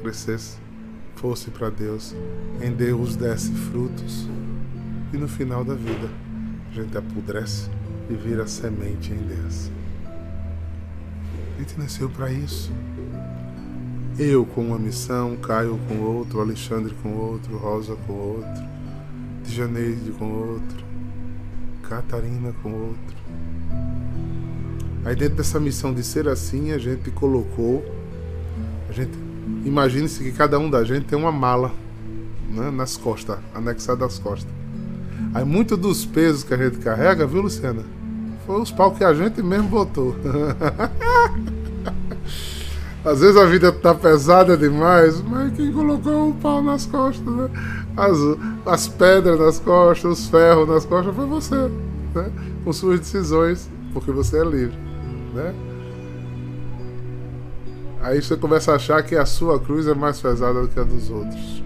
crescesse, 0.00 0.56
fosse 1.16 1.50
para 1.50 1.68
Deus, 1.68 2.16
em 2.62 2.72
Deus 2.72 3.14
desse 3.14 3.52
frutos 3.52 4.26
e 5.12 5.18
no 5.18 5.28
final 5.28 5.62
da 5.62 5.74
vida 5.74 6.23
a 6.74 6.82
gente 6.82 6.98
apodrece 6.98 7.70
e 8.10 8.14
vira 8.14 8.46
semente 8.48 9.12
em 9.12 9.16
Deus. 9.16 9.70
A 11.54 11.60
gente 11.60 11.78
nasceu 11.78 12.10
para 12.10 12.32
isso. 12.32 12.72
Eu 14.18 14.44
com 14.44 14.62
uma 14.68 14.78
missão, 14.78 15.36
Caio 15.36 15.78
com 15.88 16.00
outro, 16.00 16.40
Alexandre 16.40 16.92
com 17.00 17.14
outro, 17.14 17.56
Rosa 17.56 17.96
com 18.06 18.12
outro, 18.12 18.62
Janeide 19.44 20.10
com 20.12 20.30
outro, 20.32 20.84
Catarina 21.82 22.52
com 22.60 22.72
outro. 22.72 23.16
Aí 25.04 25.14
dentro 25.14 25.36
dessa 25.36 25.60
missão 25.60 25.94
de 25.94 26.02
ser 26.02 26.28
assim, 26.28 26.72
a 26.72 26.78
gente 26.78 27.08
colocou, 27.10 27.84
a 28.88 28.92
gente 28.92 29.12
imagine-se 29.64 30.24
que 30.24 30.32
cada 30.32 30.58
um 30.58 30.68
da 30.68 30.82
gente 30.82 31.06
tem 31.06 31.16
uma 31.16 31.32
mala 31.32 31.72
né, 32.48 32.70
nas 32.70 32.96
costas, 32.96 33.38
anexada 33.54 34.04
às 34.04 34.18
costas. 34.18 34.63
Aí 35.32 35.44
muito 35.44 35.76
dos 35.76 36.04
pesos 36.04 36.44
que 36.44 36.54
a 36.54 36.56
gente 36.56 36.78
carrega, 36.78 37.26
viu, 37.26 37.42
Luciana? 37.42 37.82
Foi 38.46 38.60
os 38.60 38.70
pau 38.70 38.92
que 38.92 39.02
a 39.02 39.12
gente 39.12 39.42
mesmo 39.42 39.68
botou. 39.68 40.14
Às 43.04 43.20
vezes 43.20 43.36
a 43.36 43.44
vida 43.44 43.70
tá 43.70 43.94
pesada 43.94 44.56
demais, 44.56 45.20
mas 45.20 45.52
quem 45.54 45.70
colocou 45.70 46.30
o 46.30 46.34
pau 46.34 46.62
nas 46.62 46.86
costas, 46.86 47.26
né? 47.26 47.50
As, 47.94 48.16
as 48.64 48.88
pedras 48.88 49.38
nas 49.38 49.58
costas, 49.58 50.20
os 50.20 50.26
ferros 50.28 50.66
nas 50.66 50.86
costas 50.86 51.14
foi 51.14 51.26
você, 51.26 51.70
né? 52.14 52.32
Com 52.64 52.72
suas 52.72 53.00
decisões, 53.00 53.68
porque 53.92 54.10
você 54.10 54.38
é 54.38 54.44
livre, 54.44 54.78
né? 55.34 55.54
Aí 58.00 58.22
você 58.22 58.36
começa 58.36 58.72
a 58.72 58.76
achar 58.76 59.02
que 59.02 59.16
a 59.16 59.26
sua 59.26 59.58
cruz 59.58 59.86
é 59.86 59.94
mais 59.94 60.20
pesada 60.20 60.62
do 60.62 60.68
que 60.68 60.80
a 60.80 60.82
dos 60.82 61.10
outros. 61.10 61.62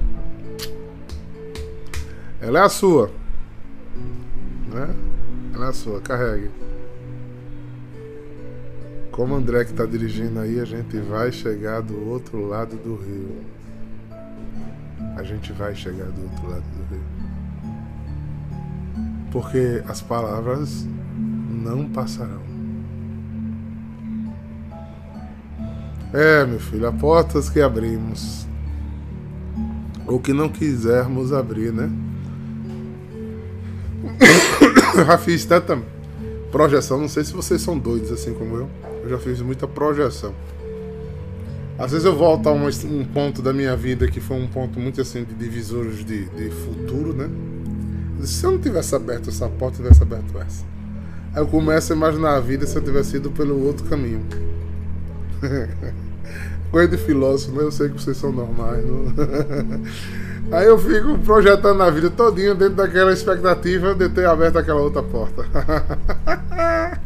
Ela 2.41 2.61
é 2.61 2.63
a 2.63 2.69
sua, 2.69 3.11
né? 4.69 4.95
É 5.59 5.65
a 5.65 5.73
sua, 5.73 6.01
carregue. 6.01 6.51
Como 9.11 9.35
o 9.35 9.37
André 9.37 9.65
que 9.65 9.73
está 9.73 9.85
dirigindo 9.85 10.39
aí, 10.39 10.61
a 10.61 10.65
gente 10.65 10.97
vai 10.99 11.33
chegar 11.33 11.83
do 11.83 12.09
outro 12.09 12.47
lado 12.47 12.77
do 12.77 12.95
rio. 12.95 13.43
A 15.17 15.25
gente 15.25 15.53
vai 15.53 15.75
chegar 15.75 16.07
do 16.07 16.23
outro 16.23 16.49
lado 16.49 16.63
do 16.63 16.95
rio. 16.95 17.05
Porque 19.33 19.83
as 19.89 20.01
palavras 20.01 20.87
não 21.17 21.89
passarão. 21.89 22.43
É, 26.13 26.47
meu 26.47 26.61
filho, 26.61 26.87
há 26.87 26.93
portas 26.93 27.51
que 27.51 27.61
abrimos. 27.61 28.47
Ou 30.07 30.21
que 30.21 30.33
não 30.33 30.49
quisermos 30.49 31.33
abrir, 31.33 31.73
né? 31.73 31.91
Já 35.05 35.17
fiz 35.17 35.45
tanta 35.45 35.79
projeção, 36.51 36.99
não 36.99 37.09
sei 37.09 37.25
se 37.25 37.33
vocês 37.33 37.63
são 37.63 37.79
doidos 37.79 38.11
assim 38.11 38.35
como 38.35 38.57
eu. 38.57 38.71
Eu 39.03 39.11
já 39.11 39.19
fiz 39.19 39.41
muita 39.41 39.67
projeção. 39.69 40.35
Às 41.79 41.93
vezes 41.93 42.05
eu 42.05 42.17
volto 42.17 42.49
a 42.49 42.53
um, 42.53 42.67
um 42.67 43.05
ponto 43.05 43.41
da 43.41 43.53
minha 43.53 43.77
vida 43.77 44.09
que 44.09 44.21
foi 44.21 44.37
um 44.37 44.49
ponto 44.49 44.81
muito 44.81 45.01
assim 45.01 45.23
de 45.23 45.33
divisores 45.35 46.05
de, 46.05 46.25
de 46.25 46.51
futuro, 46.51 47.13
né? 47.13 47.31
Se 48.25 48.45
eu 48.45 48.51
não 48.51 48.59
tivesse 48.59 48.97
aberto 48.97 49.31
essa 49.31 49.49
porta, 49.49 49.77
tivesse 49.77 50.03
aberto 50.03 50.37
essa. 50.39 50.65
Aí 51.33 51.41
eu 51.41 51.47
começo 51.47 51.93
a 51.93 51.97
imaginar 51.97 52.35
a 52.35 52.41
vida 52.41 52.67
se 52.67 52.75
eu 52.75 52.83
tivesse 52.83 53.17
ido 53.17 53.31
pelo 53.31 53.65
outro 53.65 53.87
caminho. 53.87 54.27
Coisa 56.73 56.89
de 56.89 56.99
filósofo, 56.99 57.57
né? 57.57 57.63
Eu 57.63 57.71
sei 57.71 57.89
que 57.89 58.03
vocês 58.03 58.17
são 58.17 58.33
normais. 58.33 58.85
Não? 58.85 59.15
Aí 60.51 60.67
eu 60.67 60.79
fico 60.79 61.19
projetando 61.19 61.83
a 61.83 61.91
vida 61.91 62.09
todinha 62.09 62.55
dentro 62.55 62.77
daquela 62.77 63.13
expectativa 63.13 63.95
de 63.95 64.09
ter 64.09 64.27
aberto 64.27 64.57
aquela 64.57 64.81
outra 64.81 65.03
porta. 65.03 65.45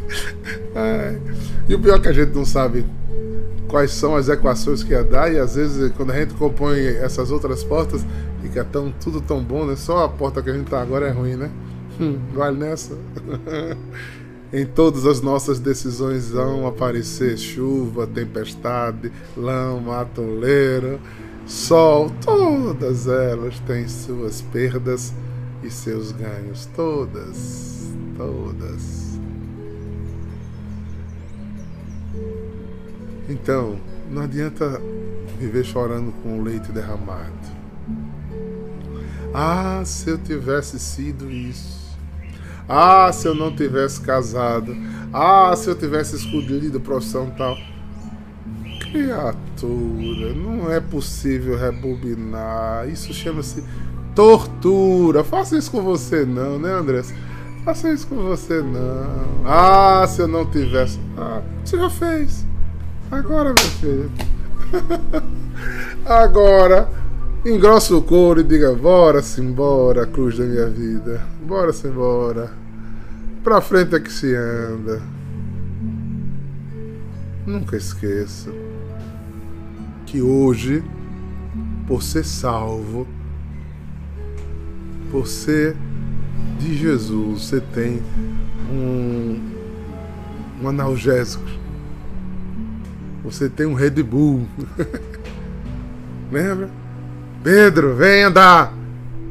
e 1.68 1.74
o 1.74 1.81
pior 1.81 1.96
é 1.96 2.00
que 2.00 2.09
a 2.09 2.12
gente 2.12 2.33
não 2.33 2.44
sabe 2.44 2.87
quais 3.66 3.90
são 3.90 4.14
as 4.14 4.28
equações 4.28 4.85
que 4.85 4.92
ia 4.92 5.02
dar, 5.02 5.33
e 5.33 5.38
às 5.38 5.57
vezes 5.57 5.90
quando 5.96 6.12
a 6.12 6.20
gente 6.20 6.35
compõe 6.35 6.87
essas 6.87 7.33
outras 7.33 7.64
portas, 7.64 8.07
fica 8.40 8.64
tão, 8.64 8.92
tudo 8.92 9.20
tão 9.20 9.42
bom, 9.42 9.64
né? 9.64 9.74
Só 9.74 10.05
a 10.05 10.09
porta 10.09 10.40
que 10.40 10.50
a 10.50 10.52
gente 10.52 10.70
tá 10.70 10.81
agora 10.81 11.09
é 11.09 11.11
ruim, 11.11 11.35
né? 11.35 11.50
Hum, 12.00 12.20
vale 12.33 12.59
nessa. 12.59 12.96
em 14.52 14.66
todas 14.66 15.05
as 15.05 15.20
nossas 15.20 15.59
decisões 15.59 16.31
vão 16.31 16.64
aparecer 16.66 17.37
chuva, 17.37 18.07
tempestade, 18.07 19.11
lama, 19.37 20.00
atoleiro 20.00 21.00
Sol, 21.46 22.11
todas 22.20 23.09
elas 23.09 23.59
têm 23.61 23.88
suas 23.88 24.40
perdas 24.40 25.12
e 25.62 25.70
seus 25.70 26.12
ganhos, 26.12 26.66
todas, 26.74 27.92
todas. 28.16 29.18
Então, 33.28 33.78
não 34.11 34.22
adianta 34.22 34.81
viver 35.38 35.64
chorando 35.64 36.12
com 36.22 36.38
o 36.38 36.42
leite 36.42 36.70
derramado. 36.70 37.33
Ah, 39.35 39.83
se 39.85 40.11
eu 40.11 40.18
tivesse 40.18 40.78
sido 40.78 41.31
isso. 41.31 41.83
Ah, 42.68 43.11
se 43.12 43.26
eu 43.26 43.35
não 43.35 43.55
tivesse 43.55 44.00
casado. 44.00 44.76
Ah, 45.12 45.55
se 45.57 45.68
eu 45.68 45.74
tivesse 45.74 46.16
escolhido 46.16 46.81
profissão 46.81 47.31
tal. 47.31 47.57
Criatura, 48.92 50.35
não 50.35 50.70
é 50.70 50.78
possível 50.78 51.57
rebobinar. 51.57 52.87
Isso 52.90 53.11
chama-se 53.14 53.64
tortura. 54.14 55.24
Faça 55.24 55.57
isso 55.57 55.70
com 55.70 55.81
você 55.81 56.26
não, 56.26 56.59
né, 56.59 56.70
Andressa? 56.74 57.14
Faça 57.64 57.90
isso 57.90 58.07
com 58.07 58.16
você 58.16 58.61
não. 58.61 59.46
Ah, 59.46 60.05
se 60.07 60.20
eu 60.20 60.28
não 60.28 60.44
tivesse. 60.44 61.00
Ah, 61.16 61.40
você 61.64 61.78
já 61.78 61.88
fez. 61.88 62.44
Agora, 63.11 63.55
meu 63.55 63.64
filho. 63.81 64.11
Agora, 66.05 66.87
engrossa 67.46 67.96
o 67.96 68.02
couro 68.02 68.40
e 68.40 68.44
diga: 68.44 68.74
bora-se 68.74 69.40
embora, 69.40 70.05
cruz 70.05 70.37
da 70.37 70.44
minha 70.44 70.68
vida. 70.68 71.22
Bora-se 71.46 71.87
embora. 71.87 72.52
Pra 73.42 73.62
frente 73.62 73.94
é 73.94 74.00
que 74.00 74.12
se 74.12 74.35
anda. 74.35 75.00
Nunca 77.46 77.74
esqueça 77.74 78.62
que 80.12 80.20
hoje, 80.20 80.85
por 81.87 82.03
ser 82.03 82.22
salvo, 82.22 83.09
por 85.11 85.27
ser 85.27 85.75
de 86.59 86.77
Jesus, 86.77 87.44
você 87.44 87.62
tem 87.62 88.03
um, 88.70 89.40
um 90.62 90.68
analgésico. 90.68 91.42
Você 93.25 93.48
tem 93.48 93.64
um 93.64 93.72
Red 93.72 94.03
Bull. 94.03 94.46
Lembra? 96.31 96.68
Pedro, 97.42 97.94
vem 97.94 98.25
andar. 98.25 98.70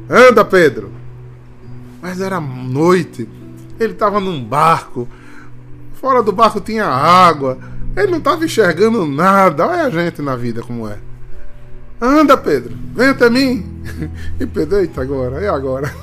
Anda, 0.10 0.44
Pedro. 0.44 0.92
Mas 2.02 2.20
era 2.20 2.42
noite. 2.42 3.30
Ele 3.80 3.94
estava 3.94 4.20
num 4.20 4.44
barco. 4.44 5.08
Fora 5.94 6.24
do 6.24 6.32
barco 6.32 6.60
tinha 6.60 6.86
água. 6.88 7.60
Ele 7.96 8.08
não 8.08 8.18
estava 8.20 8.46
enxergando 8.46 9.06
nada. 9.06 9.68
Olha 9.68 9.84
a 9.84 9.90
gente 9.90 10.22
na 10.22 10.36
vida 10.36 10.62
como 10.62 10.88
é. 10.88 10.98
Anda, 12.02 12.36
Pedro, 12.36 12.74
vem 12.96 13.10
até 13.10 13.30
mim. 13.30 13.66
E 14.40 14.46
Pedro, 14.46 14.80
eita, 14.80 15.02
agora, 15.02 15.40
é 15.44 15.50
agora. 15.50 15.94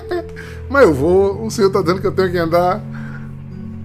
Mas 0.70 0.84
eu 0.84 0.94
vou, 0.94 1.44
o 1.44 1.50
senhor 1.50 1.68
está 1.68 1.82
dizendo 1.82 2.00
que 2.00 2.06
eu 2.06 2.12
tenho 2.12 2.30
que 2.30 2.38
andar. 2.38 2.82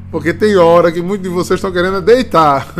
Porque 0.09 0.33
tem 0.33 0.55
hora 0.55 0.91
que 0.91 1.01
muitos 1.01 1.23
de 1.23 1.33
vocês 1.33 1.57
estão 1.57 1.71
querendo 1.71 2.01
deitar. 2.01 2.73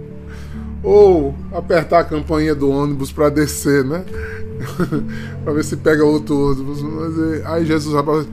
Ou 0.82 1.34
apertar 1.52 2.00
a 2.00 2.04
campainha 2.04 2.54
do 2.54 2.70
ônibus 2.70 3.10
para 3.10 3.30
descer, 3.30 3.84
né? 3.84 4.04
para 5.44 5.52
ver 5.52 5.64
se 5.64 5.76
pega 5.76 6.04
outro 6.04 6.52
ônibus. 6.52 6.82
Mas, 6.82 7.46
aí 7.46 7.64
Jesus 7.64 7.94
abre, 7.94 8.26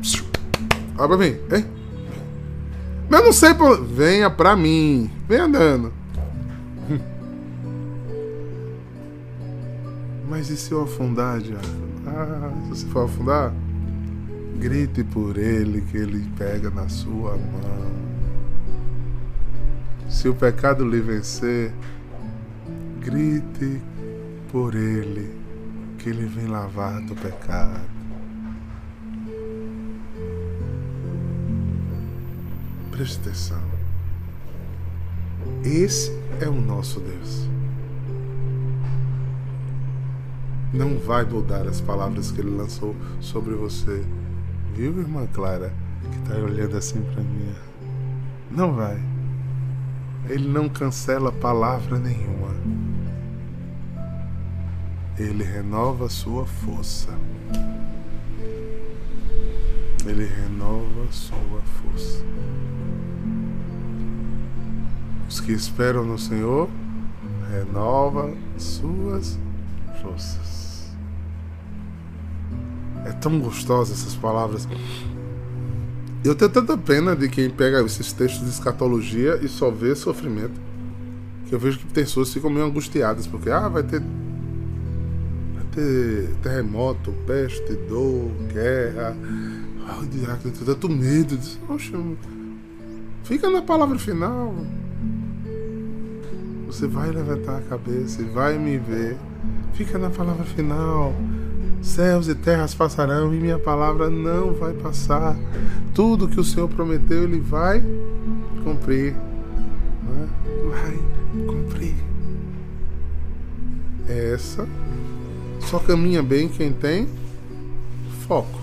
abre 0.97 1.17
mim, 1.17 1.37
hein? 1.51 1.65
Eu 3.13 3.23
não 3.23 3.31
sei 3.31 3.53
por. 3.53 3.79
Venha 3.85 4.27
pra 4.27 4.55
mim. 4.55 5.07
Vem 5.27 5.39
andando. 5.39 5.93
Mas 10.27 10.49
e 10.49 10.57
se 10.57 10.71
eu 10.71 10.81
afundar, 10.81 11.39
Diago? 11.39 11.61
Ah, 12.07 12.51
se 12.63 12.69
você 12.69 12.87
for 12.87 13.05
afundar, 13.05 13.53
grite 14.57 15.03
por 15.03 15.37
ele 15.37 15.81
que 15.81 15.97
ele 15.97 16.27
pega 16.35 16.71
na 16.71 16.89
sua 16.89 17.37
mão. 17.37 17.93
Se 20.09 20.27
o 20.27 20.33
pecado 20.33 20.83
lhe 20.83 20.99
vencer, 20.99 21.71
grite 22.99 23.79
por 24.51 24.73
ele 24.73 25.37
que 25.99 26.09
ele 26.09 26.25
vem 26.25 26.47
lavar 26.47 26.99
do 27.01 27.13
pecado. 27.13 27.92
Preste 32.93 33.19
atenção. 33.21 33.59
Esse 35.63 36.11
é 36.39 36.47
o 36.47 36.61
nosso 36.61 36.99
Deus. 36.99 37.49
Não 40.71 40.99
vai 40.99 41.25
mudar 41.25 41.67
as 41.67 41.81
palavras 41.81 42.31
que 42.31 42.39
ele 42.39 42.51
lançou 42.51 42.95
sobre 43.19 43.55
você. 43.55 44.05
Viu, 44.75 44.99
irmã 44.99 45.25
Clara, 45.25 45.73
que 46.03 46.17
está 46.19 46.35
olhando 46.35 46.77
assim 46.77 47.01
para 47.01 47.23
mim? 47.23 47.55
Não 48.51 48.75
vai. 48.75 49.01
Ele 50.29 50.47
não 50.47 50.69
cancela 50.69 51.31
palavra 51.31 51.97
nenhuma. 51.97 52.53
Ele 55.17 55.43
renova 55.43 56.07
sua 56.09 56.45
força. 56.45 57.09
Ele 60.05 60.25
renova 60.25 61.11
sua 61.11 61.59
força. 61.81 62.23
Os 65.33 65.39
que 65.39 65.51
esperam 65.51 66.05
no 66.05 66.19
Senhor, 66.19 66.69
renova 67.49 68.31
suas 68.55 69.39
forças. 69.99 70.95
É 73.03 73.11
tão 73.13 73.39
gostosa 73.39 73.93
essas 73.93 74.13
palavras. 74.13 74.67
Eu 76.23 76.35
tenho 76.35 76.51
tanta 76.51 76.77
pena 76.77 77.15
de 77.15 77.27
quem 77.29 77.49
pega 77.49 77.81
esses 77.81 78.13
textos 78.13 78.43
de 78.43 78.51
escatologia 78.51 79.39
e 79.41 79.47
só 79.47 79.71
vê 79.71 79.95
sofrimento. 79.95 80.61
Que 81.47 81.55
eu 81.55 81.59
vejo 81.59 81.79
que 81.79 81.87
pessoas 81.87 82.31
ficam 82.31 82.51
meio 82.51 82.67
angustiadas, 82.67 83.25
porque 83.25 83.49
ah, 83.49 83.67
vai 83.67 83.81
ter. 83.81 84.03
Vai 85.55 85.65
ter 85.71 86.29
terremoto, 86.43 87.11
peste, 87.25 87.73
dor, 87.89 88.29
guerra. 88.53 89.17
Ai, 89.87 90.05
diabo, 90.11 90.43
tenho 90.43 90.53
tanto 90.63 90.87
medo. 90.87 91.39
Poxa, 91.65 91.97
fica 93.23 93.49
na 93.49 93.63
palavra 93.63 93.97
final. 93.97 94.53
Você 96.73 96.87
vai 96.87 97.11
levantar 97.11 97.59
a 97.59 97.61
cabeça 97.61 98.19
e 98.23 98.25
vai 98.25 98.57
me 98.57 98.79
ver. 98.79 99.15
Fica 99.73 99.99
na 99.99 100.09
palavra 100.09 100.43
final. 100.43 101.13
Céus 101.83 102.27
e 102.27 102.33
terras 102.33 102.73
passarão 102.73 103.31
e 103.31 103.39
minha 103.39 103.59
palavra 103.59 104.09
não 104.09 104.55
vai 104.55 104.73
passar. 104.73 105.35
Tudo 105.93 106.27
que 106.27 106.39
o 106.39 106.43
Senhor 106.43 106.67
prometeu, 106.67 107.25
Ele 107.25 107.39
vai 107.39 107.79
cumprir. 108.63 109.13
Né? 109.13 110.27
Vai 110.71 111.45
cumprir. 111.45 111.93
É 114.09 114.33
essa. 114.33 114.67
Só 115.59 115.77
caminha 115.77 116.23
bem 116.23 116.49
quem 116.49 116.73
tem 116.73 117.07
foco. 118.27 118.59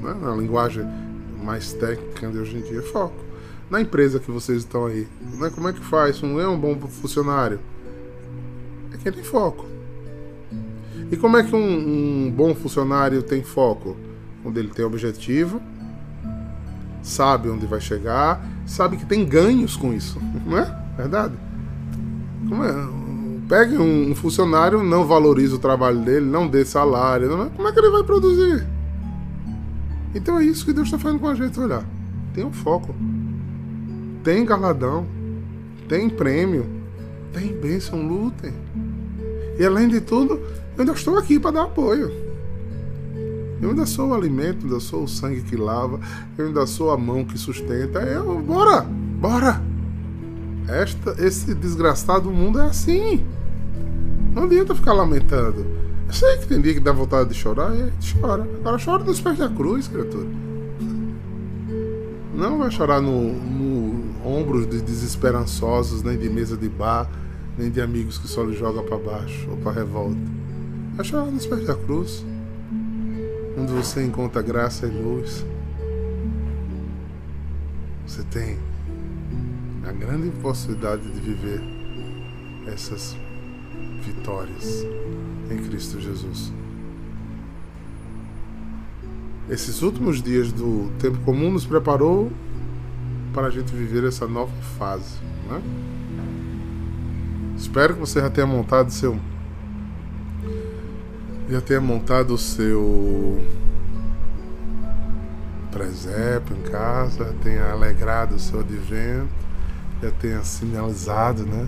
Né? 0.00 0.16
Na 0.18 0.34
linguagem 0.34 0.82
mais 1.44 1.74
técnica 1.74 2.26
de 2.26 2.38
hoje 2.38 2.56
em 2.56 2.62
dia, 2.62 2.80
foco. 2.80 3.27
Na 3.70 3.80
empresa 3.80 4.18
que 4.18 4.30
vocês 4.30 4.58
estão 4.58 4.86
aí, 4.86 5.06
né? 5.38 5.50
como 5.54 5.68
é 5.68 5.72
que 5.72 5.80
faz? 5.80 6.22
Não 6.22 6.40
é 6.40 6.48
um 6.48 6.58
bom 6.58 6.78
funcionário? 6.88 7.60
É 8.92 8.96
quem 8.96 9.12
tem 9.12 9.22
foco. 9.22 9.66
E 11.10 11.16
como 11.16 11.36
é 11.36 11.42
que 11.42 11.54
um, 11.54 12.26
um 12.26 12.30
bom 12.30 12.54
funcionário 12.54 13.22
tem 13.22 13.42
foco? 13.42 13.96
Quando 14.42 14.56
ele 14.56 14.68
tem 14.68 14.84
objetivo, 14.84 15.60
sabe 17.02 17.50
onde 17.50 17.66
vai 17.66 17.80
chegar, 17.80 18.42
sabe 18.66 18.96
que 18.96 19.04
tem 19.04 19.26
ganhos 19.26 19.76
com 19.76 19.92
isso, 19.92 20.18
não 20.46 20.58
é? 20.58 20.84
Verdade? 20.96 21.34
Como 22.48 22.64
é? 22.64 22.72
Pegue 23.48 23.78
um 23.78 24.14
funcionário, 24.14 24.82
não 24.82 25.06
valoriza 25.06 25.56
o 25.56 25.58
trabalho 25.58 26.00
dele, 26.00 26.26
não 26.26 26.46
dê 26.46 26.64
salário, 26.64 27.28
não 27.28 27.44
é? 27.44 27.48
como 27.50 27.68
é 27.68 27.72
que 27.72 27.78
ele 27.78 27.90
vai 27.90 28.02
produzir? 28.02 28.66
Então 30.14 30.38
é 30.38 30.44
isso 30.44 30.64
que 30.64 30.72
Deus 30.72 30.88
está 30.88 30.98
fazendo 30.98 31.20
com 31.20 31.28
a 31.28 31.34
gente, 31.34 31.58
olhar. 31.58 31.84
Tem 32.34 32.44
um 32.44 32.52
foco, 32.52 32.94
tem 34.28 34.44
galadão, 34.44 35.06
tem 35.88 36.10
prêmio, 36.10 36.66
tem 37.32 37.50
bênção, 37.50 38.06
lutem. 38.06 38.52
E 39.58 39.64
além 39.64 39.88
de 39.88 40.02
tudo, 40.02 40.34
eu 40.34 40.80
ainda 40.80 40.92
estou 40.92 41.16
aqui 41.16 41.40
para 41.40 41.52
dar 41.52 41.62
apoio. 41.62 42.12
Eu 43.62 43.70
ainda 43.70 43.86
sou 43.86 44.10
o 44.10 44.14
alimento, 44.14 44.66
ainda 44.66 44.80
sou 44.80 45.04
o 45.04 45.08
sangue 45.08 45.40
que 45.40 45.56
lava, 45.56 45.98
eu 46.36 46.48
ainda 46.48 46.66
sou 46.66 46.90
a 46.90 46.98
mão 46.98 47.24
que 47.24 47.38
sustenta. 47.38 48.00
Eu, 48.00 48.38
bora, 48.42 48.82
bora. 48.82 49.62
Esta, 50.68 51.16
esse 51.24 51.54
desgraçado 51.54 52.30
mundo 52.30 52.58
é 52.58 52.66
assim. 52.66 53.24
Não 54.34 54.42
adianta 54.42 54.74
ficar 54.74 54.92
lamentando. 54.92 55.64
Eu 56.06 56.12
sei 56.12 56.36
que 56.36 56.48
tem 56.48 56.60
dia 56.60 56.74
que 56.74 56.80
dá 56.80 56.92
vontade 56.92 57.30
de 57.30 57.34
chorar 57.34 57.74
e 57.74 57.90
chora. 58.20 58.46
Agora 58.60 58.76
chora 58.78 59.04
nos 59.04 59.22
pés 59.22 59.38
da 59.38 59.48
cruz, 59.48 59.88
criatura. 59.88 60.28
Não 62.34 62.58
vai 62.58 62.70
chorar 62.70 63.00
no, 63.00 63.32
no 63.32 63.67
ombros 64.24 64.66
de 64.66 64.80
desesperançosos, 64.80 66.02
nem 66.02 66.18
de 66.18 66.28
mesa 66.28 66.56
de 66.56 66.68
bar, 66.68 67.10
nem 67.56 67.70
de 67.70 67.80
amigos 67.80 68.18
que 68.18 68.28
só 68.28 68.42
lhe 68.44 68.56
jogam 68.56 68.84
para 68.84 68.98
baixo 68.98 69.48
ou 69.50 69.56
para 69.58 69.72
revolta 69.72 70.38
achar 70.98 71.24
nos 71.26 71.46
pés 71.46 71.64
da 71.64 71.76
cruz, 71.76 72.24
onde 73.56 73.72
você 73.72 74.04
encontra 74.04 74.42
graça 74.42 74.84
e 74.86 74.90
luz. 74.90 75.46
Você 78.04 78.24
tem 78.24 78.58
a 79.86 79.92
grande 79.92 80.30
possibilidade 80.42 81.08
de 81.08 81.20
viver 81.20 81.62
essas 82.66 83.16
vitórias 84.02 84.84
em 85.50 85.58
Cristo 85.68 86.00
Jesus. 86.00 86.52
Esses 89.48 89.80
últimos 89.80 90.20
dias 90.20 90.52
do 90.52 90.90
tempo 90.98 91.18
comum 91.20 91.52
nos 91.52 91.64
preparou 91.64 92.30
para 93.38 93.46
a 93.46 93.50
gente 93.50 93.72
viver 93.72 94.02
essa 94.02 94.26
nova 94.26 94.50
fase. 94.76 95.14
Né? 95.48 95.62
Espero 97.56 97.94
que 97.94 98.00
você 98.00 98.20
já 98.20 98.28
tenha 98.28 98.48
montado 98.48 98.90
seu 98.90 99.16
já 101.48 101.60
tenha 101.60 101.80
montado 101.80 102.34
o 102.34 102.38
seu 102.38 103.40
presépio 105.70 106.56
em 106.56 106.62
casa, 106.68 107.32
tenha 107.40 107.70
alegrado 107.70 108.34
o 108.34 108.38
seu 108.40 108.58
advento, 108.58 109.28
já 110.02 110.10
tenha 110.10 110.42
sinalizado, 110.42 111.46
né? 111.46 111.66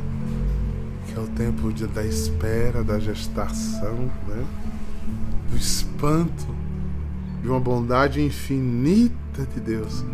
Que 1.06 1.16
é 1.16 1.20
o 1.20 1.28
tempo 1.28 1.72
de, 1.72 1.87
da 1.87 2.04
espera, 2.04 2.83
da 2.83 2.98
gestação, 2.98 4.11
né? 4.26 4.44
Do 5.48 5.56
espanto 5.56 6.48
de 7.40 7.48
uma 7.48 7.61
bondade 7.61 8.20
infinita 8.20 9.46
de 9.54 9.61
Deus 9.61 10.04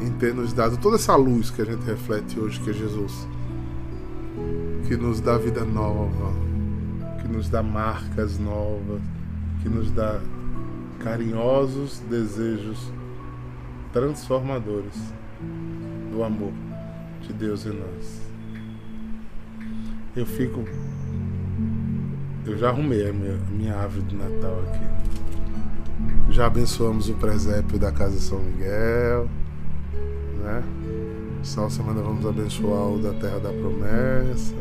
em 0.00 0.10
ter 0.12 0.34
nos 0.34 0.52
dado 0.52 0.76
toda 0.76 0.96
essa 0.96 1.16
luz 1.16 1.50
que 1.50 1.62
a 1.62 1.64
gente 1.64 1.84
reflete 1.84 2.38
hoje, 2.38 2.60
que 2.60 2.70
é 2.70 2.72
Jesus, 2.72 3.26
que 4.86 4.96
nos 4.96 5.20
dá 5.20 5.38
vida 5.38 5.64
nova, 5.64 6.32
que 7.20 7.28
nos 7.28 7.48
dá 7.48 7.62
marcas 7.62 8.38
novas, 8.38 9.00
que 9.62 9.68
nos 9.68 9.90
dá 9.90 10.20
carinhosos 11.02 12.00
desejos 12.10 12.92
transformadores 13.92 14.94
do 16.12 16.22
amor 16.22 16.52
de 17.22 17.32
Deus 17.32 17.64
em 17.66 17.70
nós. 17.70 18.22
Eu 20.14 20.26
fico. 20.26 20.64
Eu 22.44 22.56
já 22.56 22.68
arrumei 22.68 23.08
a 23.08 23.12
minha, 23.12 23.36
minha 23.50 23.76
árvore 23.76 24.04
de 24.04 24.16
Natal 24.16 24.62
aqui. 24.68 26.32
Já 26.32 26.46
abençoamos 26.46 27.08
o 27.08 27.14
presépio 27.14 27.78
da 27.78 27.90
Casa 27.90 28.18
São 28.20 28.38
Miguel, 28.38 29.28
né? 30.46 30.62
Semana 31.42 32.00
vamos 32.00 32.24
abençoar 32.24 32.88
o 32.88 32.98
da 32.98 33.12
Terra 33.14 33.38
da 33.38 33.50
Promessa 33.50 34.54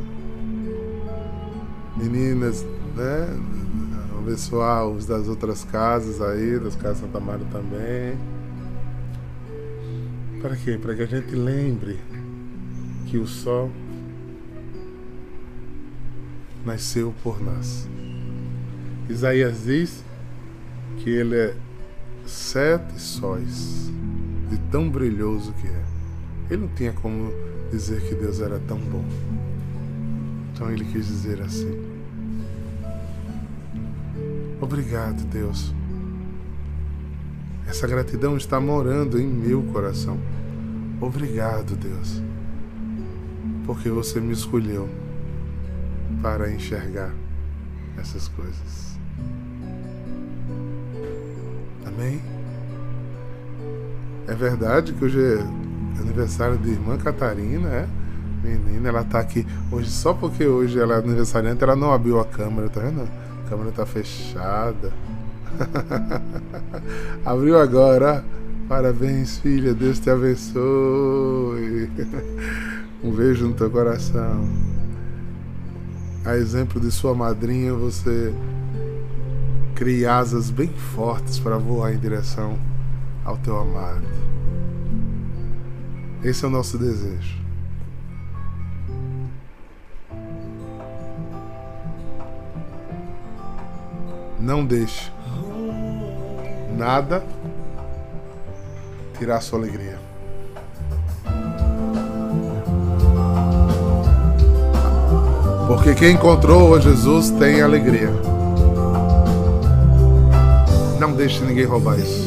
meninas, 1.95 2.63
né? 2.95 3.27
Abençoar 4.17 4.87
os 4.87 5.05
das 5.05 5.27
outras 5.27 5.63
casas 5.63 6.21
aí, 6.21 6.59
das 6.59 6.75
casas 6.75 6.99
Santa 6.99 7.19
Maria 7.19 7.45
também. 7.51 8.17
Para 10.41 10.55
quê? 10.55 10.77
Para 10.81 10.95
que 10.95 11.01
a 11.03 11.05
gente 11.05 11.33
lembre 11.35 11.99
que 13.07 13.17
o 13.17 13.27
sol 13.27 13.71
nasceu 16.65 17.13
por 17.23 17.41
nós. 17.41 17.87
Isaías 19.07 19.63
diz 19.63 20.03
que 20.97 21.09
ele 21.09 21.35
é 21.35 21.55
sete 22.25 22.99
sóis, 22.99 23.91
de 24.55 24.61
tão 24.71 24.89
brilhoso 24.89 25.53
que 25.53 25.67
é. 25.67 25.83
Ele 26.49 26.61
não 26.63 26.69
tinha 26.69 26.93
como 26.93 27.31
dizer 27.71 28.01
que 28.01 28.15
Deus 28.15 28.39
era 28.39 28.59
tão 28.59 28.77
bom. 28.77 29.03
Então 30.53 30.71
ele 30.71 30.85
quis 30.85 31.05
dizer 31.07 31.41
assim: 31.41 31.77
Obrigado, 34.61 35.25
Deus. 35.25 35.73
Essa 37.67 37.87
gratidão 37.87 38.37
está 38.37 38.59
morando 38.59 39.19
em 39.19 39.27
meu 39.27 39.61
coração. 39.63 40.17
Obrigado, 41.01 41.75
Deus, 41.75 42.21
porque 43.65 43.89
você 43.89 44.21
me 44.21 44.31
escolheu 44.31 44.87
para 46.21 46.49
enxergar 46.51 47.13
essas 47.97 48.29
coisas. 48.29 48.97
Amém? 51.85 52.21
É 54.27 54.33
verdade 54.33 54.91
que 54.93 55.05
hoje 55.05 55.19
é 55.21 55.39
aniversário 56.01 56.57
de 56.57 56.71
irmã 56.71 56.97
Catarina, 56.97 57.69
é? 57.69 57.87
Menina, 58.43 58.89
ela 58.89 59.03
tá 59.03 59.19
aqui 59.19 59.45
hoje 59.71 59.89
só 59.89 60.13
porque 60.13 60.45
hoje 60.45 60.79
ela 60.79 60.95
é 60.95 60.97
aniversariante, 60.97 61.63
ela 61.63 61.75
não 61.75 61.91
abriu 61.91 62.19
a 62.19 62.25
câmera, 62.25 62.69
tá 62.69 62.81
vendo? 62.81 63.01
A 63.01 63.49
câmera 63.49 63.71
tá 63.71 63.85
fechada. 63.85 64.91
Abriu 67.23 67.59
agora. 67.59 68.23
Parabéns, 68.67 69.37
filha. 69.37 69.73
Deus 69.73 69.99
te 69.99 70.09
abençoe. 70.09 71.89
Um 73.03 73.11
beijo 73.11 73.47
no 73.47 73.53
teu 73.53 73.69
coração. 73.69 74.47
A 76.25 76.35
exemplo 76.35 76.81
de 76.81 76.91
sua 76.91 77.13
madrinha, 77.13 77.73
você 77.73 78.33
cria 79.75 80.17
asas 80.17 80.49
bem 80.49 80.69
fortes 80.69 81.37
para 81.37 81.57
voar 81.57 81.93
em 81.93 81.99
direção 81.99 82.57
ao 83.25 83.35
teu 83.37 83.57
amado. 83.57 84.05
Esse 86.23 86.45
é 86.45 86.47
o 86.47 86.51
nosso 86.51 86.77
desejo. 86.77 87.43
Não 94.39 94.63
deixe 94.63 95.11
nada 96.77 97.23
tirar 99.17 99.41
sua 99.41 99.59
alegria. 99.59 99.97
Porque 105.67 105.95
quem 105.95 106.13
encontrou 106.13 106.79
Jesus 106.79 107.31
tem 107.31 107.61
alegria. 107.61 108.34
Deixe 111.25 111.43
ninguém 111.43 111.65
roubar 111.65 111.97
isso. 111.97 112.23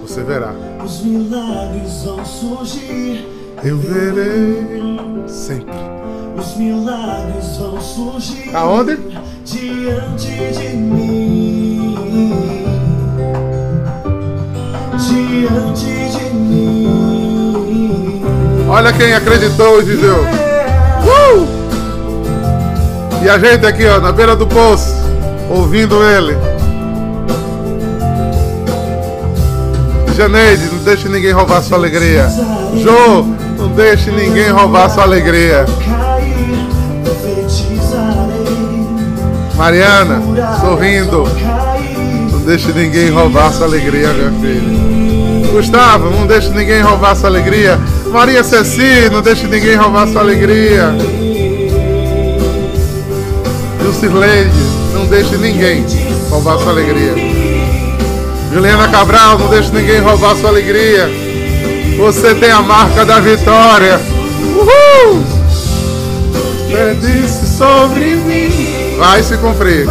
Você 0.00 0.22
verá. 0.22 0.54
Os 0.82 1.02
milagres 1.02 2.02
vão 2.02 2.24
surgir. 2.24 3.28
Eu 3.62 3.76
verei 3.76 4.88
sempre. 5.28 5.74
Os 6.34 6.56
milagres 6.56 7.58
vão 7.58 7.78
surgir. 7.78 8.56
Aonde? 8.56 8.96
Diante 9.44 10.30
de 10.30 10.68
mim. 10.76 11.94
Diante 14.96 16.08
de 16.10 16.34
mim. 16.34 18.22
Olha 18.66 18.94
quem 18.94 19.12
acreditou 19.12 19.78
e 19.78 19.84
viveu. 19.84 20.22
Uh! 21.04 21.46
E 23.22 23.28
a 23.28 23.38
gente 23.38 23.66
aqui, 23.66 23.84
ó, 23.84 24.00
na 24.00 24.10
beira 24.10 24.34
do 24.34 24.46
poço, 24.46 24.94
ouvindo 25.50 26.02
ele. 26.02 26.51
Janeide, 30.22 30.66
não 30.66 30.78
deixe 30.84 31.08
ninguém 31.08 31.32
roubar 31.32 31.60
sua 31.64 31.76
alegria. 31.76 32.28
Jô, 32.80 33.24
não 33.58 33.66
deixe 33.74 34.08
ninguém 34.12 34.50
roubar 34.50 34.88
sua 34.88 35.02
alegria. 35.02 35.66
Mariana, 39.56 40.22
sorrindo. 40.60 41.24
Não 42.30 42.38
deixe 42.38 42.70
ninguém 42.70 43.10
roubar 43.10 43.52
sua 43.52 43.66
alegria, 43.66 44.12
minha 44.12 44.30
filha. 44.40 45.50
Gustavo, 45.50 46.08
não 46.10 46.24
deixe 46.24 46.50
ninguém 46.50 46.82
roubar 46.82 47.16
sua 47.16 47.28
alegria. 47.28 47.80
Maria 48.06 48.44
Ceci, 48.44 49.10
não 49.10 49.22
deixe 49.22 49.48
ninguém 49.48 49.74
roubar 49.74 50.06
sua 50.06 50.20
alegria. 50.20 50.94
Lucirleide, 53.84 54.52
não 54.94 55.04
deixe 55.06 55.36
ninguém 55.36 55.84
roubar 56.30 56.58
sua 56.58 56.70
alegria. 56.70 57.41
Juliana 58.52 58.86
Cabral, 58.88 59.38
não 59.38 59.48
deixe 59.48 59.72
ninguém 59.72 60.00
roubar 60.00 60.36
sua 60.36 60.50
alegria. 60.50 61.08
Você 61.96 62.34
tem 62.34 62.50
a 62.50 62.60
marca 62.60 63.04
da 63.04 63.18
vitória. 63.18 63.98
Uhul! 64.54 65.24
Disse 67.00 67.56
sobre 67.56 68.16
mim. 68.16 68.96
Vai 68.98 69.22
se 69.22 69.36
cumprir. 69.38 69.86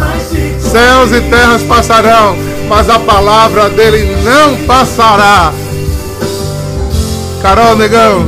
Céus 0.60 1.10
e 1.12 1.20
terras 1.22 1.62
passarão, 1.62 2.36
mas 2.68 2.88
a 2.88 3.00
palavra 3.00 3.68
dele 3.68 4.16
não 4.22 4.56
passará. 4.66 5.52
Carol 7.42 7.76
Negão, 7.76 8.24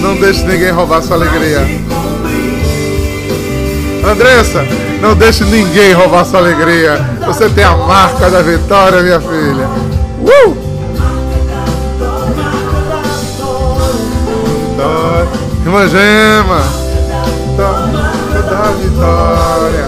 não 0.00 0.16
deixe 0.16 0.44
ninguém 0.44 0.70
roubar 0.70 1.02
sua 1.02 1.16
alegria. 1.16 1.60
Andressa, 4.10 4.64
não 5.00 5.14
deixe 5.14 5.44
ninguém 5.44 5.92
roubar 5.92 6.24
sua 6.24 6.38
alegria. 6.40 7.11
Você 7.26 7.48
tem 7.50 7.64
a 7.64 7.76
marca 7.76 8.30
da 8.30 8.42
vitória, 8.42 9.02
minha 9.02 9.20
filha. 9.20 9.68
Uh! 10.20 10.56
Vitória. 14.68 15.28
Irmã 15.64 15.88
Gema, 15.88 16.62
da 17.56 18.72
vitória. 18.80 19.86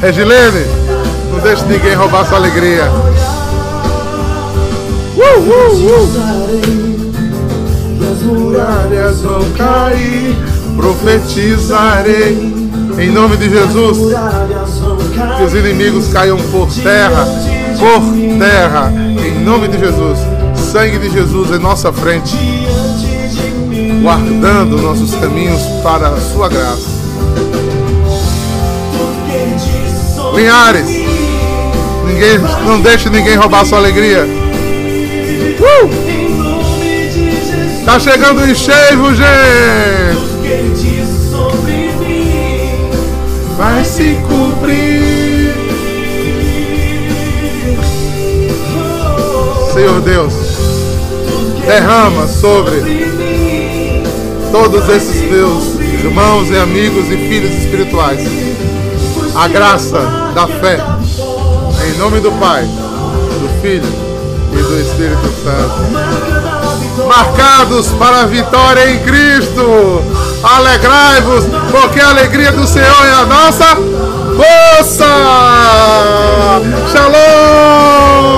Regilene, 0.00 0.66
não 1.30 1.38
deixe 1.40 1.64
ninguém 1.64 1.94
roubar 1.94 2.26
sua 2.26 2.38
alegria. 2.38 2.90
Uh, 5.16 5.38
uh, 5.40 5.74
uh. 5.86 6.08
as 8.12 8.22
muralhas 8.22 9.20
vão 9.20 9.50
cair. 9.52 10.36
Profetizarei 10.76 12.54
em 12.98 13.10
nome 13.10 13.36
de 13.36 13.48
Jesus. 13.48 14.12
Que 15.36 15.42
os 15.42 15.54
inimigos 15.54 16.08
caiam 16.08 16.38
por 16.50 16.72
terra, 16.72 17.26
por 17.78 18.02
terra, 18.38 18.92
em 19.24 19.44
nome 19.44 19.68
de 19.68 19.78
Jesus. 19.78 20.18
Sangue 20.54 20.98
de 20.98 21.10
Jesus 21.10 21.50
em 21.50 21.58
nossa 21.58 21.92
frente, 21.92 22.36
guardando 24.02 24.80
nossos 24.80 25.14
caminhos 25.14 25.60
para 25.82 26.08
a 26.08 26.20
sua 26.20 26.48
graça. 26.48 26.88
Linhares, 30.34 30.88
ninguém, 32.06 32.38
não 32.66 32.80
deixe 32.80 33.08
ninguém 33.08 33.36
roubar 33.36 33.64
sua 33.64 33.78
alegria. 33.78 34.26
Uh! 35.60 36.14
Tá 37.84 38.00
chegando 38.00 38.40
o 38.40 38.50
enxergo, 38.50 39.14
gente. 39.14 40.24
Vai 43.56 43.84
se 43.84 44.16
cumprir. 44.28 45.54
Senhor 49.72 50.00
Deus, 50.02 50.32
derrama 51.66 52.28
sobre 52.28 53.04
todos 54.52 54.88
esses 54.88 55.20
meus 55.30 55.80
irmãos 55.80 56.48
e 56.50 56.56
amigos 56.56 57.06
e 57.06 57.16
filhos 57.28 57.50
espirituais 57.54 58.20
a 59.34 59.48
graça 59.48 59.98
da 60.34 60.46
fé. 60.46 60.78
Em 61.86 61.98
nome 61.98 62.20
do 62.20 62.30
Pai, 62.38 62.62
do 62.62 63.60
Filho 63.60 63.84
e 64.52 64.62
do 64.62 64.80
Espírito 64.80 65.28
Santo. 65.42 67.08
Marcados 67.08 67.88
para 67.98 68.22
a 68.22 68.26
vitória 68.26 68.92
em 68.92 69.00
Cristo. 69.00 70.02
Alegrai-vos, 70.44 71.46
porque 71.70 72.00
a 72.00 72.10
alegria 72.10 72.52
do 72.52 72.66
Senhor 72.66 73.06
é 73.06 73.12
a 73.14 73.24
nossa 73.24 73.76
força. 74.36 75.06
Shalom! 76.92 78.34